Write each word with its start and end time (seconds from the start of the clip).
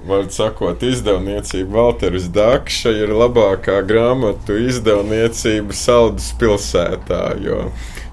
Vārds 0.00 0.38
sakot, 0.40 0.80
izdevniecība 0.80 1.76
Valteris 1.76 2.30
Dakša 2.32 2.92
ir 3.02 3.10
labākā 3.12 3.82
grāmatu 3.84 4.56
izdevniecība 4.64 5.76
Saldus 5.76 6.30
pilsētā, 6.40 7.20
jo 7.44 7.66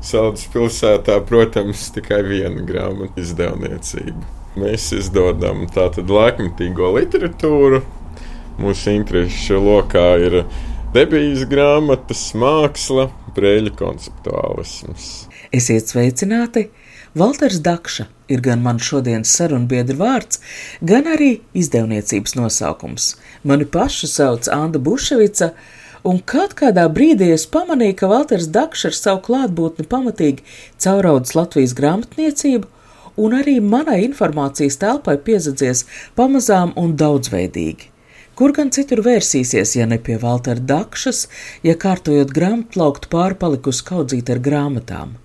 Saldus 0.04 0.44
pilsētā, 0.52 1.22
protams, 1.30 1.86
tikai 1.96 2.20
viena 2.28 2.66
grāmatu 2.68 3.24
izdevniecība. 3.24 4.34
Mēs 4.60 4.90
izdodam 4.98 5.64
tātad 5.72 6.12
laikmatīgo 6.12 6.92
literatūru. 6.98 7.80
Mūsu 8.60 8.96
interešu 8.98 9.62
lokā 9.62 10.10
ir 10.28 10.42
debijas 10.96 11.46
grāmatas, 11.48 12.26
māksla, 12.36 13.08
brēļu 13.38 13.76
konceptuālisms. 13.80 15.08
Esiet 15.56 15.94
sveicināti! 15.94 16.68
Valters 17.18 17.58
Dakša 17.66 18.04
ir 18.30 18.42
gan 18.46 18.60
mans 18.62 18.84
šodienas 18.86 19.32
sarunbiedra 19.40 19.96
vārds, 19.98 20.38
gan 20.86 21.08
arī 21.10 21.30
izdevniecības 21.58 22.36
nosaukums. 22.38 23.08
Mani 23.42 23.66
pašu 23.66 24.10
sauc 24.12 24.50
Anna 24.54 24.78
Buševica, 24.78 25.48
un 26.06 26.20
kaut 26.34 26.54
kādā 26.60 26.86
brīdī 26.94 27.32
es 27.34 27.48
pamanīju, 27.50 27.96
ka 27.98 28.12
Valters 28.12 28.52
Dakša 28.54 28.92
ar 28.92 28.98
savu 29.00 29.24
klātbūtni 29.30 29.88
pamatīgi 29.90 30.46
cauraudzis 30.84 31.34
Latvijas 31.40 31.74
grāmatniecību, 31.80 32.70
un 33.26 33.38
arī 33.40 33.58
manai 33.74 34.04
informācijas 34.06 34.78
telpai 34.86 35.18
piezadzies 35.18 35.88
pamazām 36.20 36.78
un 36.78 36.94
daudzveidīgi. 37.02 37.90
Kur 38.38 38.52
gan 38.54 38.68
citur 38.70 39.00
vērsīsies, 39.02 39.72
ja 39.80 39.88
ne 39.90 39.98
pie 39.98 40.20
Valtera 40.22 40.62
Dakšas, 40.62 41.24
ja 41.66 41.74
kārtojot 41.74 42.30
grāmatplauktu 42.36 43.10
pārpalikusi 43.10 43.82
kaudzīt 43.88 44.30
ar 44.30 44.38
grāmatām? 44.46 45.16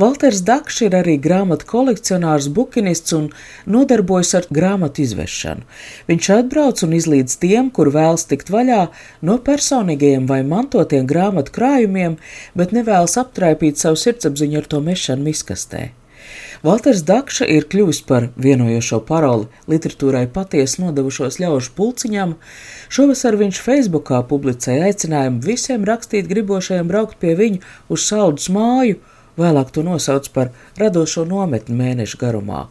Valters 0.00 0.40
Dakšs 0.46 0.86
ir 0.86 0.96
arī 0.96 1.18
grāmatu 1.20 1.68
kolekcionārs, 1.68 2.48
bukinists 2.56 3.12
un 3.18 3.26
nodarbojas 3.68 4.32
ar 4.40 4.48
grāmatu 4.58 5.04
izvešanu. 5.04 5.68
Viņš 6.08 6.30
atbrauc 6.38 6.80
un 6.88 6.96
izlīdz 6.96 7.36
tiem, 7.44 7.68
kur 7.68 7.92
vēlas 7.92 8.24
tikt 8.32 8.48
vaļā 8.56 8.80
no 9.20 9.36
personīgajiem 9.50 10.24
vai 10.32 10.40
mantotiem 10.48 11.04
grāmatu 11.12 11.52
krājumiem, 11.60 12.16
bet 12.56 12.72
nevēlas 12.72 13.20
aptraipīt 13.20 13.84
savu 13.84 14.00
sirdsapziņu 14.00 14.62
ar 14.64 14.72
to 14.72 14.80
mešanu 14.88 15.28
miskastē. 15.28 15.90
Valters 16.64 17.02
Dakša 17.04 17.46
ir 17.52 17.66
kļuvis 17.68 18.00
par 18.08 18.28
vienojošo 18.40 19.02
paroli 19.08 19.48
literatūrai 19.68 20.24
patiesi 20.32 20.80
nodevušos 20.80 21.36
ļaužu 21.42 21.74
pulciņam. 21.76 22.36
Šovasar 22.88 23.36
viņš 23.36 23.60
Facebookā 23.64 24.22
publicēja 24.30 24.88
aicinājumu 24.88 25.44
visiem 25.44 25.84
rakstīt 25.84 26.30
gribošajiem 26.30 26.88
braukt 26.88 27.18
pie 27.20 27.34
viņu 27.36 27.60
uz 27.92 28.06
saldus 28.08 28.48
māju, 28.52 29.00
vēlāk 29.36 29.72
to 29.74 29.84
nosauc 29.84 30.30
par 30.32 30.52
radošo 30.80 31.26
nometni 31.28 31.76
mēnešu 31.76 32.20
garumā. 32.22 32.66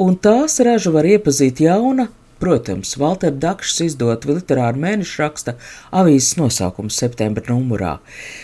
Un 0.00 0.16
tās 0.16 0.56
ražu 0.64 0.94
var 0.96 1.04
iepazīt 1.04 1.60
jauna, 1.60 2.08
Protams, 2.38 2.90
Valter 3.00 3.32
Dakšs 3.32 3.78
izdot 3.86 4.26
literāru 4.28 4.76
mēnešu 4.82 5.22
raksta 5.22 5.54
avīzes 5.88 6.34
nosaukums 6.36 6.98
septembra 7.00 7.48
numurā. 7.48 7.94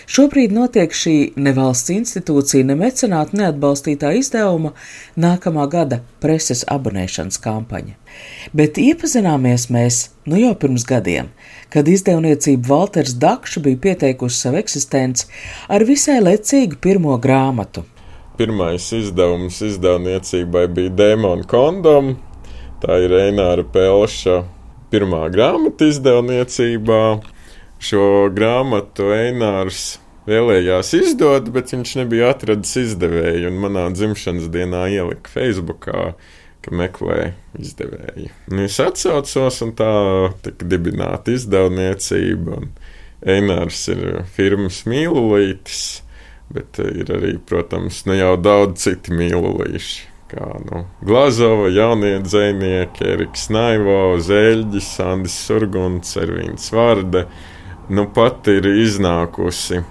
Šobrīd 0.08 0.54
notiek 0.56 0.96
šī 0.96 1.34
nevalsts 1.36 1.92
institūcija, 1.92 2.64
ne 2.70 2.78
mecenāta 2.80 3.36
neatbalstītā 3.36 4.14
izdevuma 4.16 4.72
nākamā 5.20 5.68
gada 5.76 6.00
preses 6.24 6.64
abonēšanas 6.72 7.36
kampaņa. 7.44 7.98
Bet 8.56 8.80
iepazināmies 8.80 9.68
mēs 9.68 10.00
nu 10.24 10.40
jau 10.40 10.54
pirms 10.56 10.88
gadiem, 10.88 11.28
kad 11.68 11.88
izdevniecība 11.88 12.72
Valters 12.72 13.12
Dakša 13.20 13.60
bija 13.60 13.84
pieteikusi 13.90 14.46
savu 14.46 14.62
eksistenci 14.64 15.28
ar 15.68 15.84
visai 15.84 16.22
lecīgu 16.24 16.80
pirmo 16.80 17.20
grāmatu. 17.20 17.84
Pirmais 18.40 18.88
izdevums 18.96 19.60
izdevniecībai 19.60 20.68
bija 20.72 20.96
Dēmona 20.96 21.44
kondoma 21.44 22.16
Tā 22.82 22.96
ir 22.98 23.12
Eināra 23.14 23.62
Pelša 23.62 24.40
pirmā 24.90 25.28
grāmata 25.30 25.86
izdevniecībā. 25.86 27.02
Šo 27.82 28.06
grāmatu 28.34 29.06
Einārs 29.14 30.00
vēlējās 30.26 30.90
izdot, 30.98 31.52
bet 31.54 31.70
viņš 31.70 31.94
nebija 32.00 32.32
atradis 32.34 32.74
izdevēju. 32.82 33.54
Manā 33.62 33.86
dzimšanas 33.94 34.50
dienā 34.50 34.88
ielika 34.96 35.30
Facebookā, 35.30 36.12
ka 36.62 36.74
meklē 36.74 37.36
izdevēju. 37.62 38.34
Un 38.50 38.66
es 38.66 38.82
atsaucos, 38.82 39.62
un 39.62 39.74
tā 39.78 39.94
tika 40.42 40.66
dibināta 40.74 41.38
izdevniecība. 41.38 42.64
Einārs 43.22 43.86
ir 43.94 44.24
firmas 44.34 44.82
mīlulītis, 44.90 45.84
bet 46.50 46.82
ir 46.82 47.14
arī, 47.14 47.36
protams, 47.46 48.02
ne 48.10 48.18
jau 48.18 48.34
daudz 48.42 48.88
citu 48.88 49.14
mīlulīšu 49.14 50.11
kā 50.32 50.48
nu, 50.66 50.84
Glazova, 51.04 51.68
jaunie 51.72 52.16
dzinieki, 52.24 53.04
Eriks 53.14 53.48
Naivo, 53.52 54.16
Zēļģis, 54.22 54.92
Andris 55.04 55.36
Surguns, 55.46 56.16
Ervīns 56.20 56.70
Vārde. 56.74 57.26
Nu 57.92 58.06
pat 58.14 58.48
ir 58.48 58.66
iznākusi 58.72 59.82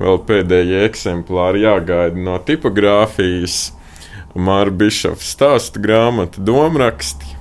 vēl 0.00 0.20
pēdējie 0.26 0.84
eksemplāri 0.88 1.64
jāgaida 1.66 2.18
no 2.18 2.38
tipogrāfijas. 2.42 3.72
Māra 4.34 4.72
Bišova 4.74 5.22
stāstu 5.22 5.82
grāmata 5.82 6.42
Domraksti. 6.42 7.36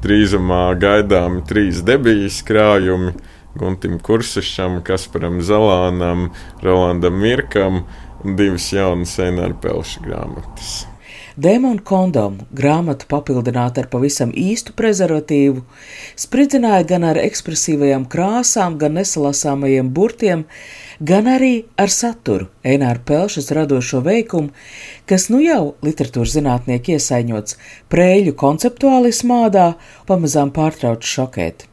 Drīzumā 0.00 0.62
gaidāmi 0.80 1.42
trīs 1.44 1.82
debijas 1.84 2.38
krājumi 2.48 3.12
Guntim 3.60 3.98
Kursišam, 4.00 4.78
Kasparam 4.86 5.42
Zalānam, 5.44 6.30
Rolandam 6.62 7.18
Mirkam 7.20 7.82
un 8.24 8.38
divas 8.38 8.70
jaunas 8.72 9.18
Enāra 9.20 9.58
Pelša 9.60 10.06
grāmatas. 10.06 10.89
Dēmona 11.40 11.80
kondomu 11.86 12.44
grāmatu 12.52 13.06
papildināta 13.08 13.80
ar 13.80 13.86
pavisam 13.88 14.32
īstu 14.36 14.74
prezervatīvu, 14.76 15.62
spridzināja 16.18 16.84
gan 16.90 17.06
ar 17.06 17.20
ekspresīvajām 17.22 18.04
krāsām, 18.12 18.76
gan 18.82 18.98
nesalasāmajiem 18.98 19.88
burtiem, 19.96 20.42
gan 21.00 21.30
arī 21.32 21.52
ar 21.80 21.92
saturu 21.94 22.50
Eināra 22.66 23.00
Pelšas 23.08 23.48
radošo 23.56 24.02
veikumu, 24.04 24.52
kas 25.08 25.30
nu 25.32 25.40
jau 25.40 25.62
literatūras 25.86 26.34
zinātnieki 26.36 26.98
iesaiņots 26.98 27.56
prēļu 27.94 28.36
konceptuālismādā, 28.44 29.68
pamazām 30.10 30.52
pārtrauc 30.52 31.08
šokēt. 31.08 31.64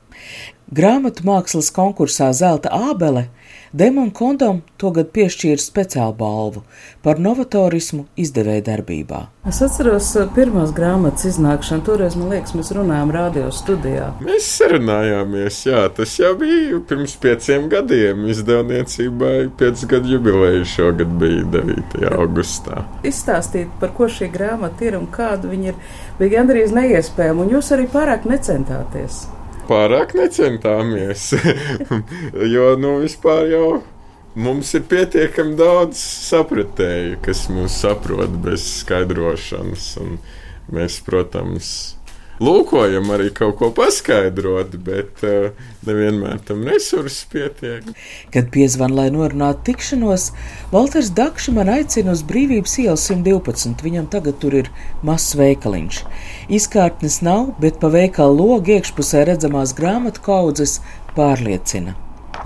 Grāmatu 0.72 1.28
mākslas 1.28 1.74
konkursā 1.76 2.30
Zelta 2.36 2.72
ābele 2.72 3.28
Demona 3.78 4.10
kondom 4.16 4.64
tagad 4.82 5.12
piešķīra 5.14 5.62
speciālu 5.62 6.16
balvu 6.18 6.64
par 7.06 7.20
novatorismu 7.22 8.08
izdevēja 8.18 8.64
darbībā. 8.72 9.20
Es 9.52 9.60
atceros 9.62 10.08
uh, 10.18 10.26
pirmās 10.34 10.72
grāmatas 10.74 11.28
iznākšanu. 11.30 11.86
Toreiz, 11.86 12.16
man 12.18 12.32
liekas, 12.34 12.56
mēs 12.58 12.72
runājām 12.74 13.14
radio 13.14 13.52
studijā. 13.54 14.08
Mēs 14.26 14.50
sarunājāmies, 14.56 15.62
jā, 15.70 15.84
tas 16.00 16.16
jau 16.18 16.34
bija 16.42 16.82
pirms 16.90 17.14
pieciem 17.22 17.70
gadiem. 17.70 18.26
Izdevniecībai 18.34 19.36
pieci 19.62 19.94
gadu 19.94 20.16
jubileja 20.16 20.66
šogad 20.74 21.14
bija 21.22 21.46
9. 21.60 22.02
augustā. 22.18 22.82
Izstāstīt, 23.06 23.70
par 23.84 23.94
ko 24.00 24.10
šī 24.10 24.32
grāmata 24.34 24.90
ir 24.90 24.98
un 24.98 25.06
kāda 25.14 25.54
viņa 25.54 25.74
ir, 25.76 25.82
bija 26.18 26.40
gandrīz 26.40 26.74
neiespējama, 26.74 27.46
un 27.46 27.60
jūs 27.60 27.76
arī 27.78 27.86
pārāk 27.94 28.26
necentāties 28.26 29.28
pārāk 29.68 30.16
necentāmies. 30.18 31.30
jo, 32.56 32.72
nu, 32.80 32.98
vispār 33.04 33.52
jau 33.52 33.68
mums 34.38 34.74
ir 34.78 34.86
pietiekami 34.90 35.58
daudz 35.58 36.00
sapratēju, 36.30 37.20
kas 37.26 37.48
mūs 37.54 37.80
saprot 37.84 38.38
bez 38.44 38.66
skaidrošanas. 38.84 39.90
Un 40.04 40.18
mēs, 40.74 41.00
protams, 41.06 41.97
lūkojam 42.44 43.10
arī 43.16 43.30
kaut 43.36 43.58
ko 43.60 43.70
paskaidrot, 43.76 44.76
bet 44.86 45.24
uh, 45.26 45.56
nevienmēr 45.88 46.42
tam 46.48 46.64
resursi 46.68 47.26
pietiek. 47.32 47.88
Kad 48.34 48.52
piezvan, 48.54 48.94
lai 48.98 49.08
norunātu 49.14 49.72
tikšanos, 49.72 50.30
Valters 50.74 51.12
Dakša 51.18 51.56
man 51.56 51.72
aicina 51.74 52.14
uz 52.16 52.24
brīvības 52.28 52.78
ielu 52.84 52.98
112. 53.02 53.84
Viņam 53.86 54.10
tagad 54.14 54.40
tur 54.42 54.60
ir 54.62 54.72
mazs 55.08 55.38
veikaliņš. 55.40 56.04
Izkārtnes 56.60 57.22
nav, 57.26 57.54
bet 57.64 57.82
pa 57.82 57.92
veikalu 57.94 58.38
logu 58.42 58.78
iekšpusē 58.78 59.26
redzamās 59.32 59.76
grāmatu 59.78 60.24
kaudzes 60.26 60.80
pārliecina. 61.18 61.98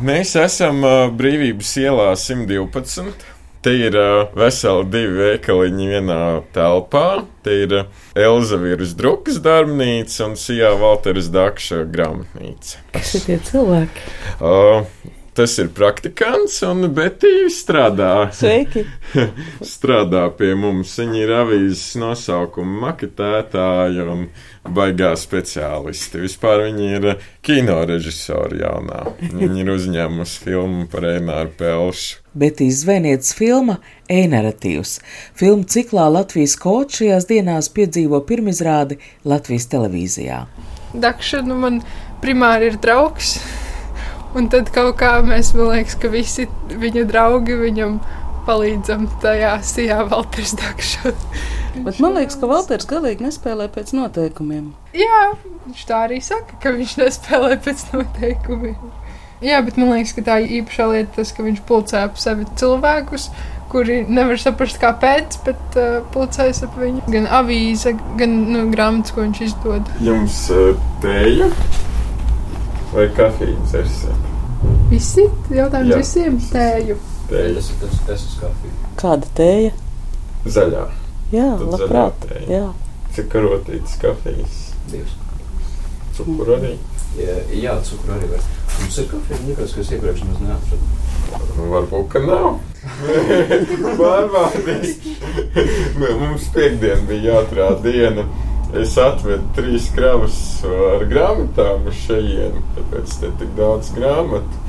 Mēs 0.02 0.34
esam 0.40 0.86
uh, 0.88 1.06
brīvības 1.14 1.76
ielā 1.84 2.10
112. 2.18 3.41
Te 3.62 3.76
ir 3.78 3.96
veseli 4.34 4.88
divi 4.90 5.18
veikaliņi 5.20 5.88
vienā 5.92 6.22
telpā. 6.56 7.06
Te 7.46 7.60
ir 7.68 7.76
Elzaviras 8.18 8.96
drukas 8.98 9.38
darbnīca 9.46 10.32
un 10.32 10.38
Sijā 10.40 10.72
Valteras 10.82 11.30
Dakša 11.34 11.84
grāmatnīca. 11.94 12.82
Kas 12.96 13.14
ir 13.20 13.28
tie 13.28 13.38
cilvēki? 13.52 14.08
Uh, 14.42 14.88
Tas 15.34 15.54
ir 15.60 15.70
praktikants, 15.72 16.58
un 16.68 16.90
Betija 16.92 17.48
strādā. 17.56 18.10
Sveiki! 18.36 18.82
strādā 19.74 20.26
pie 20.36 20.52
mums. 20.60 20.92
Viņa 21.00 21.22
ir 21.22 21.32
avīzes 21.38 21.96
nosaukuma 22.02 22.90
maketētāja 22.90 24.10
un 24.12 24.26
baigā 24.76 25.14
speciālisti. 25.16 26.20
Vispār 26.26 26.66
viņa 26.66 26.90
ir 26.98 27.08
kino 27.48 27.80
režisora 27.88 28.60
jaunā. 28.60 29.06
Viņa 29.22 29.64
ir 29.64 29.72
uzņēmusi 29.78 30.44
filmu 30.50 30.90
par 30.92 31.08
Eināru 31.14 31.56
Pelšu. 31.62 32.21
Betijas 32.34 32.86
zvejnieces 32.86 33.34
filma 33.36 33.76
E-narratīvs. 34.08 35.00
Filmu 35.36 35.66
ciklā 35.68 36.06
Latvijas 36.08 36.56
kods 36.60 37.02
šajās 37.02 37.28
dienās 37.28 37.68
piedzīvo 37.76 38.22
pirmizrādi 38.28 39.02
Latvijas 39.28 39.68
televīzijā. 39.74 40.46
Dakša 40.94 41.42
nu 41.44 41.58
man 41.60 41.82
primāri 42.24 42.72
ir 42.72 42.80
draugs. 42.80 43.36
Un 44.32 44.48
tad 44.48 44.72
kaut 44.72 44.96
kā 45.02 45.18
mēs, 45.28 45.52
man 45.58 45.74
liekas, 45.74 45.98
ka 46.00 46.08
visi 46.12 46.48
viņa 46.72 47.04
draugi 47.10 47.58
viņam 47.66 48.00
palīdzam 48.48 49.10
tajā 49.22 49.58
sijā 49.68 50.00
Valters 50.08 50.56
Dakša. 50.62 51.12
Bet 51.84 52.00
man 52.04 52.16
liekas, 52.16 52.40
ka 52.40 52.48
Valters 52.48 52.88
galīgi 52.88 53.28
nespēlē 53.28 53.68
pēc 53.76 53.92
noteikumiem. 53.98 54.72
Jā, 54.96 55.22
viņš 55.68 55.84
tā 55.92 56.06
arī 56.08 56.24
saka, 56.24 56.56
ka 56.64 56.72
viņš 56.80 56.98
nespēlē 57.04 57.60
pēc 57.64 57.90
noteikumiem. 57.92 58.80
Jā, 59.42 59.58
bet 59.66 59.78
man 59.82 59.90
liekas, 59.96 60.14
ka 60.14 60.22
tā 60.28 60.36
īpašā 60.46 60.86
lieta 60.92 61.16
tas, 61.16 61.32
ka 61.34 61.42
viņš 61.46 61.62
pulcē 61.66 62.04
ap 62.06 62.20
sevi 62.22 62.46
cilvēkus, 62.60 63.30
kuri 63.72 64.02
nevar 64.06 64.38
saprast, 64.38 64.78
kāpēc, 64.82 65.40
bet 65.48 65.78
uh, 65.80 66.02
pulcēs 66.14 66.62
ap 66.68 66.76
viņu. 66.78 67.02
Gan 67.10 67.26
avīze, 67.40 67.96
gan 68.20 68.36
nu, 68.52 68.68
grāmatas, 68.74 69.16
ko 69.16 69.24
viņš 69.26 69.42
izdod. 69.48 69.90
Jums 70.06 70.44
uh, 70.54 70.76
tēja 71.02 71.48
vai 72.92 73.08
kafija 73.18 73.58
dzersiet? 73.66 74.28
Visi 74.92 75.24
jautājums 75.56 75.94
Jā. 75.96 76.00
visiem 76.04 76.38
tēju. 76.52 76.98
Tēja. 77.32 77.54
Tas 77.58 77.70
ir 77.72 77.82
tas, 77.82 78.00
tas 78.10 78.26
ir 78.28 78.40
kafija. 78.44 78.94
Kāda 79.00 79.30
tēja? 79.40 79.72
Zaļā. 80.46 80.86
Jā, 81.32 81.50
Tad 81.56 81.68
labprāt. 81.72 82.26
zaļā 82.28 82.28
tēja. 82.28 82.48
Jā. 82.60 83.06
Cik 83.16 83.30
karotītas 83.32 83.98
kafijas? 84.04 84.60
Divas. 84.92 85.16
Cukuru 86.18 86.58
arī. 86.60 86.76
Jā, 87.18 87.38
jā 87.64 87.78
cukuru 87.88 88.20
arī 88.20 88.30
var. 88.36 88.50
Mums 88.82 88.98
ir 88.98 89.10
kafija, 89.12 89.40
nekas, 89.48 89.74
kas 89.78 89.92
iepriekš 89.94 90.24
mums 90.26 90.40
neatrada. 90.42 91.02
Nu, 91.56 91.68
Varbūt, 91.72 92.08
ka 92.12 92.22
nav. 92.26 92.48
Pārbaudīs. 94.02 94.96
Mums 96.02 96.48
piekdien 96.56 97.06
bija 97.08 97.36
jāatrāda 97.36 97.78
diena. 97.86 98.26
Es 98.82 98.96
atvedu 99.00 99.46
trīs 99.56 99.90
kravas 99.92 100.36
ar 100.64 101.06
grāmatām 101.12 101.90
uz 101.92 101.98
šejienu, 102.06 102.62
tāpēc 102.78 103.16
te 103.20 103.32
tik 103.42 103.54
daudz 103.58 103.92
grāmatu. 103.96 104.62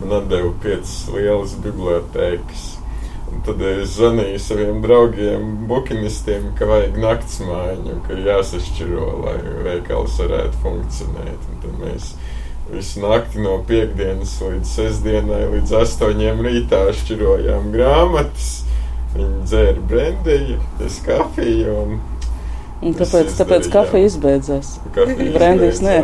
Man 0.00 0.16
atdeva 0.18 0.50
piecas 0.62 0.94
lielas 1.14 1.54
bibliotēkas. 1.62 2.64
Un 3.30 3.42
tad 3.46 3.62
es 3.66 3.94
zvanīju 3.96 4.40
saviem 4.42 4.82
draugiem, 4.82 5.46
bukinistiem, 5.70 6.50
ka 6.58 6.66
vajag 6.70 6.98
naktsmājiņu, 7.02 7.96
ka 8.06 8.18
jāsašķiro, 8.26 9.06
lai 9.24 9.36
veikals 9.64 10.18
varētu 10.20 10.60
funkcionēt. 10.66 11.48
Un 11.50 11.62
tad 11.64 11.80
mēs 11.80 12.10
visu 12.72 13.02
nakti 13.04 13.42
no 13.44 13.58
piekdienas 13.68 14.36
līdz 14.42 14.72
sestdienai, 14.78 15.44
līdz 15.52 15.76
astoņiem 15.82 16.42
rītā 16.46 16.86
šķirojām 17.00 17.70
grāmatas. 17.74 18.50
Viņi 19.14 19.44
dzēra 19.46 19.86
brendiju, 19.90 20.58
es 20.82 20.98
kafiju 21.04 21.78
un 21.84 22.02
Un 22.84 22.92
tāpēc, 22.92 23.30
tāpēc 23.38 23.68
kafija 23.72 24.08
izbeidzās. 24.10 24.74
Brendijs 24.92 25.78
nē. 25.80 26.02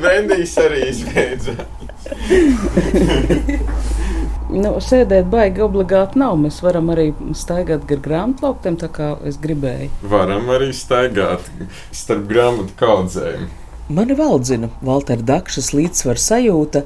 Brendijs 0.00 0.54
arī 0.62 0.86
izbeidzās. 0.88 1.58
Nu, 4.54 4.76
sēdēt 4.78 5.26
baigi 5.32 5.64
obligāti 5.64 6.20
nav. 6.20 6.36
Mēs 6.38 6.60
varam 6.62 6.92
arī 6.94 7.08
staigāt 7.34 7.88
gar 7.90 7.98
grāmatlauktiem, 8.04 8.76
tā 8.78 8.86
kā 8.92 9.08
es 9.26 9.38
gribēju. 9.42 9.88
Varam 10.12 10.46
arī 10.54 10.68
staigāt 10.76 11.48
starp 11.90 12.28
grāmatu 12.30 12.76
kaudzēm. 12.78 13.48
Mani 13.88 14.14
valdzina 14.16 14.70
Valtera 14.80 15.20
Dakšas 15.28 15.66
līdzsvaru 15.76 16.20
sajūta, 16.22 16.80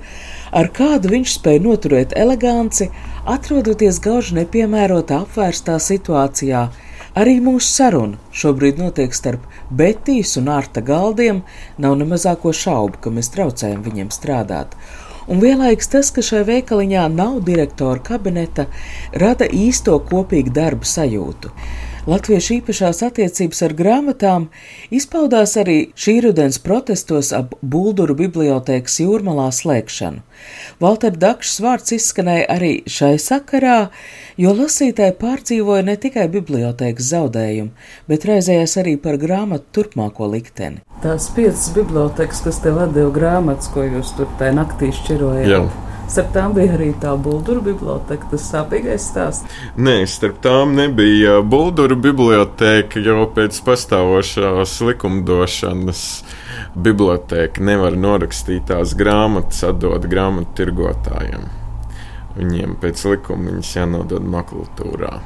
ar 0.50 0.69
kādu 0.75 1.12
viņš 1.12 1.35
spēja 1.37 1.62
noturēt 1.62 2.15
eleganci, 2.19 2.89
atrodoties 3.23 4.00
gauži 4.03 4.35
nepiemērotā 4.41 5.21
apvērstā 5.23 5.77
situācijā. 5.79 6.65
Arī 7.15 7.37
mūsu 7.45 7.71
saruna 7.71 8.19
šobrīd 8.35 8.83
notiek 8.83 9.15
starp 9.15 9.47
Betijas 9.71 10.35
un 10.43 10.50
Arta 10.50 10.83
galdiem, 10.83 11.45
nav 11.79 11.95
ne 12.00 12.09
mazāko 12.11 12.50
šaubu, 12.50 12.99
ka 13.05 13.15
mēs 13.15 13.31
traucējam 13.31 13.87
viņiem 13.87 14.11
strādāt. 14.11 14.75
Un 15.31 15.39
vienlaikus 15.39 15.93
tas, 15.95 16.11
ka 16.11 16.25
šai 16.25 16.43
veikaliņā 16.50 17.06
nav 17.15 17.45
direktora 17.47 18.03
kabineta, 18.03 18.67
rada 19.15 19.47
īsto 19.47 20.00
kopīgu 20.11 20.50
darbu 20.50 20.89
sajūtu. 20.99 21.55
Latviešu 22.09 22.55
īpašās 22.55 23.03
attiecības 23.05 23.59
ar 23.67 23.73
grāmatām 23.77 24.47
izpaudās 24.95 25.53
arī 25.61 25.91
šī 25.93 26.15
rudens 26.25 26.57
protestos 26.65 27.35
ap 27.37 27.51
Bulduru 27.61 28.15
bibliotēkas 28.17 28.95
jūrmalā 29.03 29.51
slēgšanu. 29.53 30.23
Valter 30.81 31.19
Dakšs 31.21 31.59
vārds 31.61 31.93
izskanēja 31.99 32.47
arī 32.55 32.71
šai 32.89 33.19
sakarā, 33.21 33.91
jo 34.41 34.55
lasītāji 34.57 35.19
pārdzīvoja 35.21 35.85
ne 35.91 35.99
tikai 36.01 36.25
bibliotēkas 36.33 37.11
zaudējumu, 37.13 37.75
bet 38.09 38.25
raizējās 38.31 38.79
arī 38.81 38.97
par 39.05 39.21
grāmatu 39.21 39.69
turpmāko 39.77 40.31
likteni. 40.33 40.81
Tās 41.05 41.29
piecas 41.37 41.69
bibliotekas, 41.77 42.41
kas 42.47 42.63
tev 42.65 42.81
atdeva 42.87 43.13
grāmatas, 43.13 43.69
ko 43.75 43.85
jūs 43.85 44.17
tur 44.17 44.33
tajā 44.41 44.57
naktī 44.57 44.95
šķirojāt. 44.97 45.53
Jā. 45.53 45.88
Starp 46.09 46.31
tām 46.33 46.55
bija 46.57 46.73
arī 46.73 46.89
tā 46.97 47.11
Bulduru 47.21 47.61
biblioteka, 47.67 48.31
tas 48.31 48.47
sāpīgais 48.49 49.11
stāsts. 49.11 49.59
Nē, 49.77 50.01
starp 50.09 50.39
tām 50.45 50.73
nebija 50.79 51.43
Buldura 51.45 51.99
biblioteka, 52.01 53.03
jo 53.05 53.27
pēc 53.37 53.61
pastāvošās 53.67 54.79
likumdošanas 54.89 56.03
biblioteka 56.75 57.61
nevar 57.61 57.99
norakstīt 58.01 58.71
tās 58.73 58.97
grāmatas, 58.97 59.61
atdot 59.69 60.09
grāmatu 60.09 60.57
tirgotājiem. 60.63 61.45
Viņiem 62.39 62.79
pēc 62.81 63.05
likuma 63.13 63.53
viņas 63.53 63.75
jānodod 63.77 64.25
makultūrā. 64.33 65.19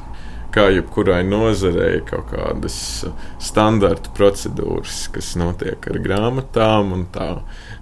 Kā 0.53 0.67
jebkurai 0.69 1.23
nozarei, 1.25 2.03
kaut 2.05 2.27
kādas 2.29 2.75
standarta 3.41 4.11
procedūras, 4.13 5.07
kas 5.15 5.31
notiek 5.39 5.87
ar 5.89 5.97
grāmatām, 6.03 6.91
un 6.93 7.07
tā 7.13 7.29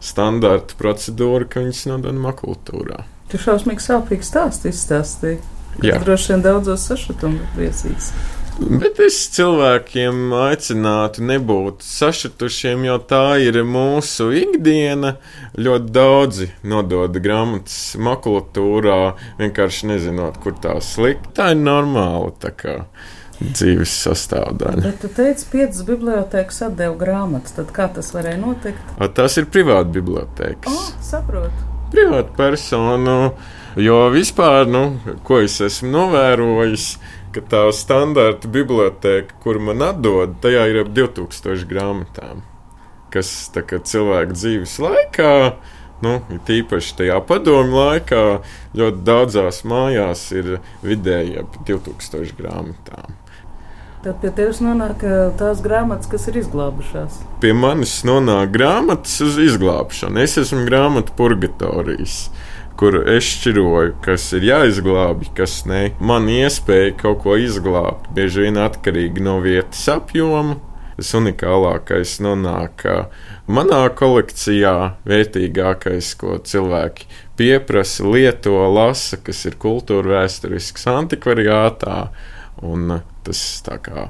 standarta 0.02 0.78
procedūra, 0.80 1.48
ka 1.48 1.64
viņas 1.64 1.86
nodod 1.92 2.20
makultūrā. 2.20 3.06
Tu 3.32 3.40
šausmīgi 3.40 3.86
sāpīgi 3.86 4.28
stāstu 4.28 4.72
izstāstīji. 4.72 5.40
Droši 5.82 6.34
vien 6.34 6.46
daudzos 6.46 6.84
sašutumu 6.90 7.46
priecīgs. 7.56 8.12
Bet 8.62 9.00
es 9.02 9.16
cilvēkiem 9.34 10.34
aicinātu 10.36 11.24
nebūt 11.26 11.86
sašutušiem, 11.88 12.84
jo 12.86 12.98
tā 13.10 13.40
ir 13.42 13.62
mūsu 13.66 14.28
ikdiena. 14.38 15.16
Ļoti 15.56 15.96
daudzi 15.96 16.50
nodod 16.68 17.16
grāmatas 17.24 17.96
makulatūrā, 17.98 19.00
vienkārši 19.40 19.94
nezinot, 19.94 20.38
kur 20.44 20.60
tās 20.62 20.92
likt. 21.02 21.32
Tā 21.40 21.54
ir 21.56 21.64
normāla 21.64 22.36
tā 22.44 22.52
kā 22.54 22.76
dzīves 23.42 23.94
sastāvdaļa. 24.06 24.84
Bet 24.86 25.02
tu 25.04 25.10
teici, 25.16 25.48
piecas 25.52 25.82
bibliotekas 25.88 26.62
atdeva 26.68 26.96
grāmatas. 27.00 27.56
Tad 27.58 27.74
kā 27.76 27.88
tas 27.96 28.12
varēja 28.16 28.40
notikt? 28.42 28.94
A, 28.98 29.10
Tas 29.22 29.38
ir 29.42 29.50
privāta 29.52 29.90
bibliotēkas. 29.98 30.72
O, 30.72 31.02
saprotu. 31.06 31.68
Privāta 31.92 32.32
persona, 32.38 33.16
jo 33.76 33.98
vispār, 34.14 34.64
nu, 34.72 34.86
ko 35.28 35.42
es 35.44 35.58
esmu 35.66 35.92
novērojis, 35.92 36.86
ka 37.36 37.44
tā 37.52 37.66
standarta 37.76 38.48
biblioteka, 38.52 39.36
kur 39.44 39.60
man 39.60 39.84
atdod, 39.84 40.38
tajā 40.44 40.66
ir 40.72 40.82
ap 40.86 40.94
2000 40.96 41.68
grāmatām, 41.68 42.46
kas 43.12 43.52
kā 43.52 43.82
cilvēka 43.84 44.38
dzīves 44.38 44.80
laikā. 44.84 45.36
Nu, 46.02 46.16
tīpaši 46.48 46.96
tajā 46.98 47.20
padomju 47.30 47.76
laikā, 47.78 48.22
ļoti 48.74 49.04
daudzās 49.06 49.62
mājās 49.70 50.24
ir 50.34 50.56
vidēji 50.82 51.44
ap 51.44 51.60
2000 51.68 52.40
grāmatām. 52.40 53.21
Tad 54.02 54.18
pie 54.18 54.32
tevis 54.34 54.58
nonāk 54.66 55.04
ā, 55.06 55.18
tās 55.38 55.60
grāmatas, 55.62 56.08
kas 56.10 56.24
ir 56.32 56.40
izglābušās. 56.40 57.20
Pie 57.44 57.52
manis 57.54 58.00
nonāk 58.02 58.50
grāmatas 58.56 59.20
uz 59.22 59.38
izglābšanu. 59.38 60.18
Es 60.24 60.40
esmu 60.42 60.64
grāmatu 60.66 61.14
purgatorijas, 61.20 62.16
kur 62.82 62.98
es 62.98 63.28
šķiroju, 63.36 63.94
kas 64.02 64.26
ir 64.40 64.48
jāizglābj, 64.48 65.30
kas 65.38 65.60
nē. 65.70 65.84
Man 66.02 66.26
iespēja 66.34 66.96
kaut 67.04 67.22
ko 67.28 67.38
izglābt, 67.38 68.10
bieži 68.18 68.48
vien 68.48 68.58
atkarīgi 68.64 69.22
no 69.22 69.38
vietas 69.46 69.86
apjoma. 69.94 70.58
Tas 70.98 71.14
unikālākais 71.22 72.18
nonāk 72.26 72.84
ā, 72.90 72.98
manā 73.46 73.84
kolekcijā, 74.02 74.76
vērtīgākais, 75.06 76.12
ko 76.18 76.42
cilvēki 76.42 77.06
pieprasa, 77.38 78.10
lieto, 78.10 78.58
lasa, 78.74 79.22
kas 79.22 79.46
ir 79.46 79.62
kultūra 79.62 80.18
vēsturisks 80.18 80.90
antikvariātā. 80.90 82.08
Un 82.62 83.00
tas 83.26 83.44
tā 83.66 83.78
kā 83.82 84.10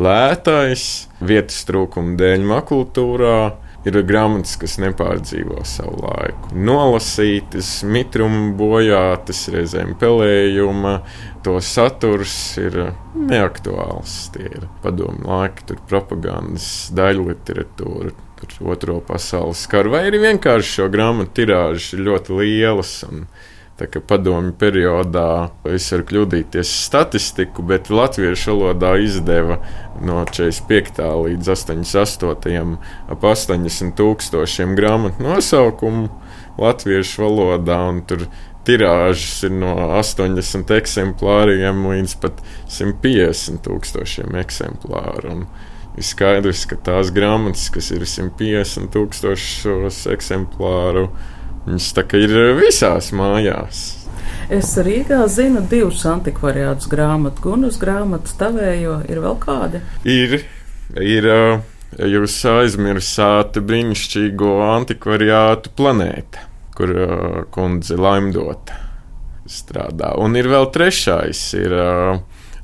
lētais, 0.00 0.86
vietas 1.22 1.62
trūkuma 1.68 2.16
dēļ 2.18 2.48
makultūrā, 2.48 3.36
Ir 3.82 3.96
grāmatas, 4.06 4.54
kas 4.62 4.76
nepārdzīvo 4.78 5.64
savu 5.66 6.04
laiku. 6.04 6.52
Nolasītas, 6.54 7.80
mitruma 7.82 8.52
bojātas, 8.54 9.40
reizēm 9.50 9.96
pelējuma, 9.98 11.00
to 11.42 11.56
saturs 11.66 12.36
ir 12.62 12.78
neaktuāls. 13.18 14.14
Tie 14.36 14.46
ir 14.46 14.68
padomu 14.84 15.26
laiki, 15.26 15.66
tur 15.66 15.82
propagandas, 15.90 16.68
daļu 16.94 17.32
literatūra, 17.32 18.14
Otro 18.66 18.96
pasaules 19.06 19.60
karu, 19.70 19.92
vai 19.94 20.00
arī 20.08 20.18
vienkārši 20.18 20.72
šo 20.80 20.88
grāmatu 20.90 21.30
tirāžas 21.36 21.92
ir 21.94 22.00
ļoti 22.08 22.38
lielas. 22.40 22.94
Un, 23.06 23.20
padomju 23.78 24.52
periodā 24.58 25.50
es 25.72 25.88
varu 25.92 26.04
kļūdīties 26.10 26.70
statistiku, 26.86 27.64
bet 27.66 27.90
latviešu 27.90 28.52
valodā 28.52 28.94
izdeva 29.02 29.58
no 30.00 30.22
45. 30.28 31.00
līdz 31.26 31.52
88. 31.54 32.76
ap 33.10 33.24
80 33.24 33.96
tūkstošiem 33.98 34.76
grāmatu 34.78 35.24
nosaukumu 35.24 36.08
latviešu 36.60 37.24
valodā. 37.24 37.80
Tur 38.06 38.26
tirāžas 38.66 39.42
ir 39.48 39.54
no 39.56 39.74
80 39.98 40.70
eksemplāriem 40.76 41.82
līdz 41.88 42.16
pat 42.22 42.40
150 42.70 43.62
tūkstošiem 43.66 44.38
eksemplāru. 44.42 45.36
Un 45.36 45.46
ir 45.98 46.06
skaidrs, 46.06 46.64
ka 46.70 46.78
tās 46.78 47.12
grāmatas, 47.14 47.68
kas 47.74 47.90
ir 47.94 48.06
150 48.06 48.92
tūkstošos 48.94 50.04
eksemplāru, 50.14 51.08
Viņas 51.66 51.90
tā 51.96 52.06
kā 52.08 52.20
ir 52.20 52.32
visās 52.58 53.12
mājās. 53.14 53.82
Es 54.52 54.72
Rīgā 54.76 55.22
zinu 55.30 55.62
divus 55.70 56.02
antikvariātus 56.08 56.90
grāmatu, 56.90 57.44
gunas 57.44 57.78
grāmatas, 57.80 58.34
tavējo. 58.40 58.98
Ir 59.08 59.22
vēl 59.22 59.38
kādi? 59.42 59.82
Ir, 60.08 60.40
ir. 60.98 61.30
Jūs 61.92 62.38
aizmirsāt 62.48 63.58
brīnišķīgo 63.68 64.52
antikvariātu 64.64 65.74
planētu, 65.76 66.46
kur 66.72 66.92
kundze 67.52 67.98
laimdota 68.00 68.78
strādā. 69.44 70.14
Un 70.16 70.38
ir 70.40 70.48
vēl 70.48 70.70
trešais, 70.72 71.42
ir 71.58 71.74
uh, 71.76 72.22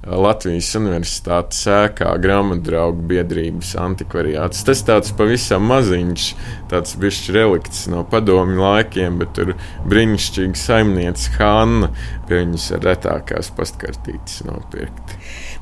Latvijas 0.08 0.70
Universitātes 0.78 1.60
sēkā 1.66 2.14
grāmatdraugu 2.22 3.04
biedrības 3.10 3.74
antikvariāts. 3.80 4.64
Tas 4.64 4.82
tāds 4.86 5.12
pavisam 5.18 5.66
maziņš, 5.68 6.28
tāds 6.70 6.96
bišķi 7.00 7.36
relikts 7.36 7.84
no 7.92 8.04
padomju 8.08 8.62
laikiem, 8.62 9.20
bet 9.20 9.34
tur 9.36 9.54
brīnišķīgi 9.88 10.58
saimniece 10.58 11.34
Hanna 11.36 11.92
pie 12.28 12.42
viņas 12.42 12.68
ar 12.78 12.84
retākās 12.88 13.52
pastkartītes 13.56 14.42
nopirkt. 14.48 15.16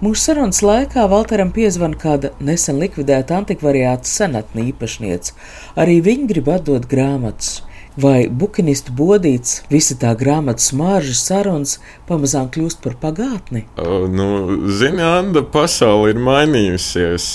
Mūsu 0.04 0.28
sarunas 0.30 0.62
laikā 0.62 1.06
Valteram 1.10 1.52
piezvan 1.56 1.96
kāda 1.98 2.32
nesen 2.38 2.78
likvidēta 2.82 3.40
antikvariāta 3.40 4.08
senatni 4.10 4.70
īpašniece. 4.72 5.34
Arī 5.80 6.00
viņa 6.04 6.30
grib 6.34 6.52
atdot 6.52 6.86
grāmatas 6.90 7.65
vai 8.00 8.28
bukinistu 8.28 8.92
bodīts, 8.96 9.62
visa 9.72 9.96
tā 10.00 10.12
grāmatas 10.18 10.72
māržas 10.76 11.22
sarunas 11.28 11.76
pamazām 12.08 12.50
kļūst 12.52 12.82
par 12.84 12.98
pagātni? 13.02 13.64
Uh, 13.80 14.06
nu, 14.12 14.28
Zini, 14.68 15.02
Anna, 15.04 15.42
pasaule 15.42 16.12
ir 16.12 16.20
mainījusies. 16.20 17.28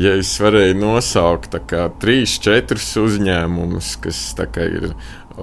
Ja 0.00 0.16
es 0.18 0.34
varēju 0.42 0.78
nosaukt 0.80 1.56
trīs, 2.02 2.38
četrus 2.42 2.92
uzņēmumus, 3.00 3.96
kas 4.04 4.20
ir 4.66 4.92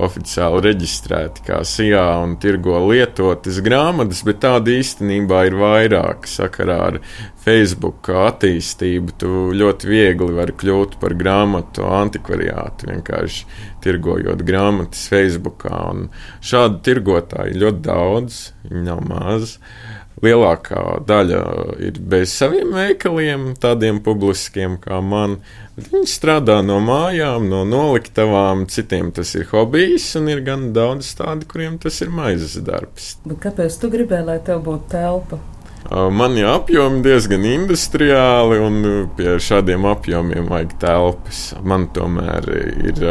oficiāli 0.05 0.61
reģistrēti 0.67 1.43
kā 1.47 1.61
SIA 1.67 2.03
un 2.23 2.35
tirgo 2.41 2.79
lietotas 2.87 3.59
grāmatas, 3.65 4.23
bet 4.27 4.41
tāda 4.45 4.73
īstenībā 4.75 5.43
ir 5.49 5.57
vairāk 5.59 6.29
sakarā 6.29 6.77
ar 6.91 6.99
Facebook 7.43 8.09
attīstību. 8.11 9.15
Tu 9.21 9.33
ļoti 9.57 9.91
viegli 9.91 10.37
vari 10.37 10.55
kļūt 10.57 10.97
par 11.01 11.15
grāmatu 11.19 11.87
antikvariātu, 11.87 12.91
vienkārši 12.91 13.45
tirgojot 13.85 14.43
grāmatas 14.47 15.07
Facebook. 15.11 15.67
Šādu 16.43 16.81
tirgotāju 16.85 17.53
ir 17.53 17.61
ļoti 17.65 17.85
daudz, 17.87 18.41
viņi 18.67 18.87
nav 18.89 19.05
mazi. 19.07 19.57
Lielākā 20.25 20.81
daļa 21.05 21.39
ir 21.85 21.99
bez 22.01 22.31
saviem 22.33 22.71
veikaliem, 22.73 23.51
tādiem 23.61 23.99
publiskiem 24.01 24.79
kā 24.81 24.97
man. 25.05 25.35
Viņi 25.77 26.09
strādā 26.09 26.55
no 26.65 26.79
mājām, 26.81 27.45
no 27.51 27.61
noliktavām, 27.69 28.65
citiem 28.73 29.11
tas 29.13 29.35
ir 29.37 29.45
hobijs, 29.51 30.07
un 30.17 30.31
ir 30.33 30.41
gan 30.47 30.71
daudz 30.73 31.11
tādu, 31.19 31.45
kuriem 31.51 31.77
tas 31.77 32.01
ir 32.01 32.09
maizes 32.09 32.57
darbs. 32.65 33.11
Bet 33.27 33.43
kāpēc 33.45 33.77
tu 33.77 33.91
gribēji, 33.93 34.25
lai 34.31 34.39
tev 34.41 34.63
būtu 34.65 34.89
telpa? 34.95 35.39
Mani 35.87 36.41
apjomi 36.43 37.03
diezgan 37.05 37.45
industriāli, 37.47 38.57
un 38.59 38.81
pie 39.15 39.37
šādiem 39.39 39.85
apjomiem 39.87 40.49
vajag 40.49 40.73
telpas. 40.81 41.43
Man 41.61 41.87
tomēr 41.95 42.49
ir 42.89 43.05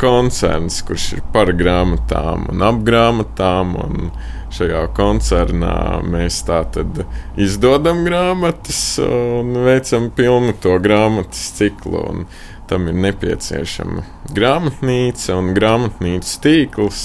koncerns, 0.00 0.80
kurš 0.88 1.12
ir 1.18 1.22
par 1.34 1.52
grāmatām 1.54 2.48
un 2.54 2.64
ap 2.66 2.80
grāmatām. 2.86 3.76
Un 3.84 4.10
šajā 4.54 4.82
koncernā 4.96 6.00
mēs 6.06 6.40
tātad 6.48 7.02
izdodam 7.40 8.04
grāmatas 8.06 8.80
un 9.04 9.56
veicam 9.66 10.08
pilnu 10.14 10.54
to 10.62 10.76
grāmatas 10.82 11.50
ciklu. 11.58 12.04
Un 12.12 12.24
tam 12.68 12.88
ir 12.90 12.98
nepieciešama 13.00 14.04
grāmatnīca 14.36 15.36
un 15.40 15.52
grāmatnīcas 15.56 16.40
tīkls. 16.44 17.04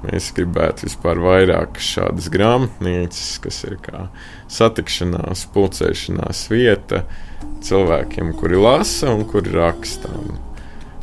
Mēs 0.00 0.30
gribētu 0.36 0.86
vispār 0.86 1.18
vairāk 1.20 1.80
šādas 1.84 2.30
grāmatnīcas, 2.32 3.34
kas 3.44 3.64
ir 3.68 3.76
kā 3.84 4.06
satikšanās, 4.48 5.44
pulcēšanās 5.52 6.46
vieta 6.52 7.02
cilvēkiem, 7.66 8.32
kuri 8.40 8.62
lasa 8.62 9.12
un 9.12 9.26
kuri 9.28 9.52
raksta. 9.58 10.14
Un 10.22 10.38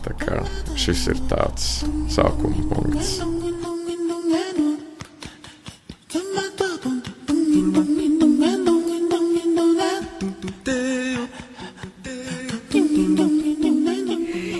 Tā 0.07 0.13
kā 0.21 0.37
šis 0.79 1.01
ir 1.11 1.19
tāds 1.27 1.65
sākuma 2.13 2.63
punkts. 2.69 3.17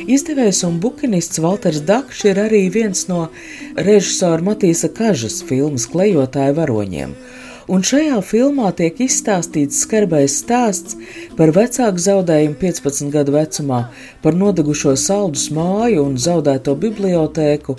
Izdevējs 0.08 0.64
un 0.66 0.80
bukinists 0.82 1.42
Walters 1.44 1.84
Dakšs 1.86 2.24
ir 2.32 2.40
arī 2.42 2.64
viens 2.74 3.06
no 3.10 3.28
režisora 3.76 4.42
Matīsa 4.42 4.90
Kažas 4.90 5.44
filmas 5.46 5.86
klejotāju 5.92 6.58
varoņiem 6.58 7.14
un 7.68 7.84
šajā 7.84 8.18
filmā 8.24 8.72
tiek 8.76 9.00
izstāstīts 9.04 9.82
skarbais 9.84 10.40
stāsts 10.42 10.96
par 11.38 11.52
vecāku 11.56 12.02
zaudējumu 12.02 12.56
15 12.62 13.12
gadu 13.14 13.36
vecumā, 13.36 13.82
par 14.24 14.38
nodegušo 14.40 14.96
saldus 15.00 15.50
māju 15.56 16.06
un 16.08 16.16
zaudēto 16.22 16.78
bibliotēku. 16.80 17.78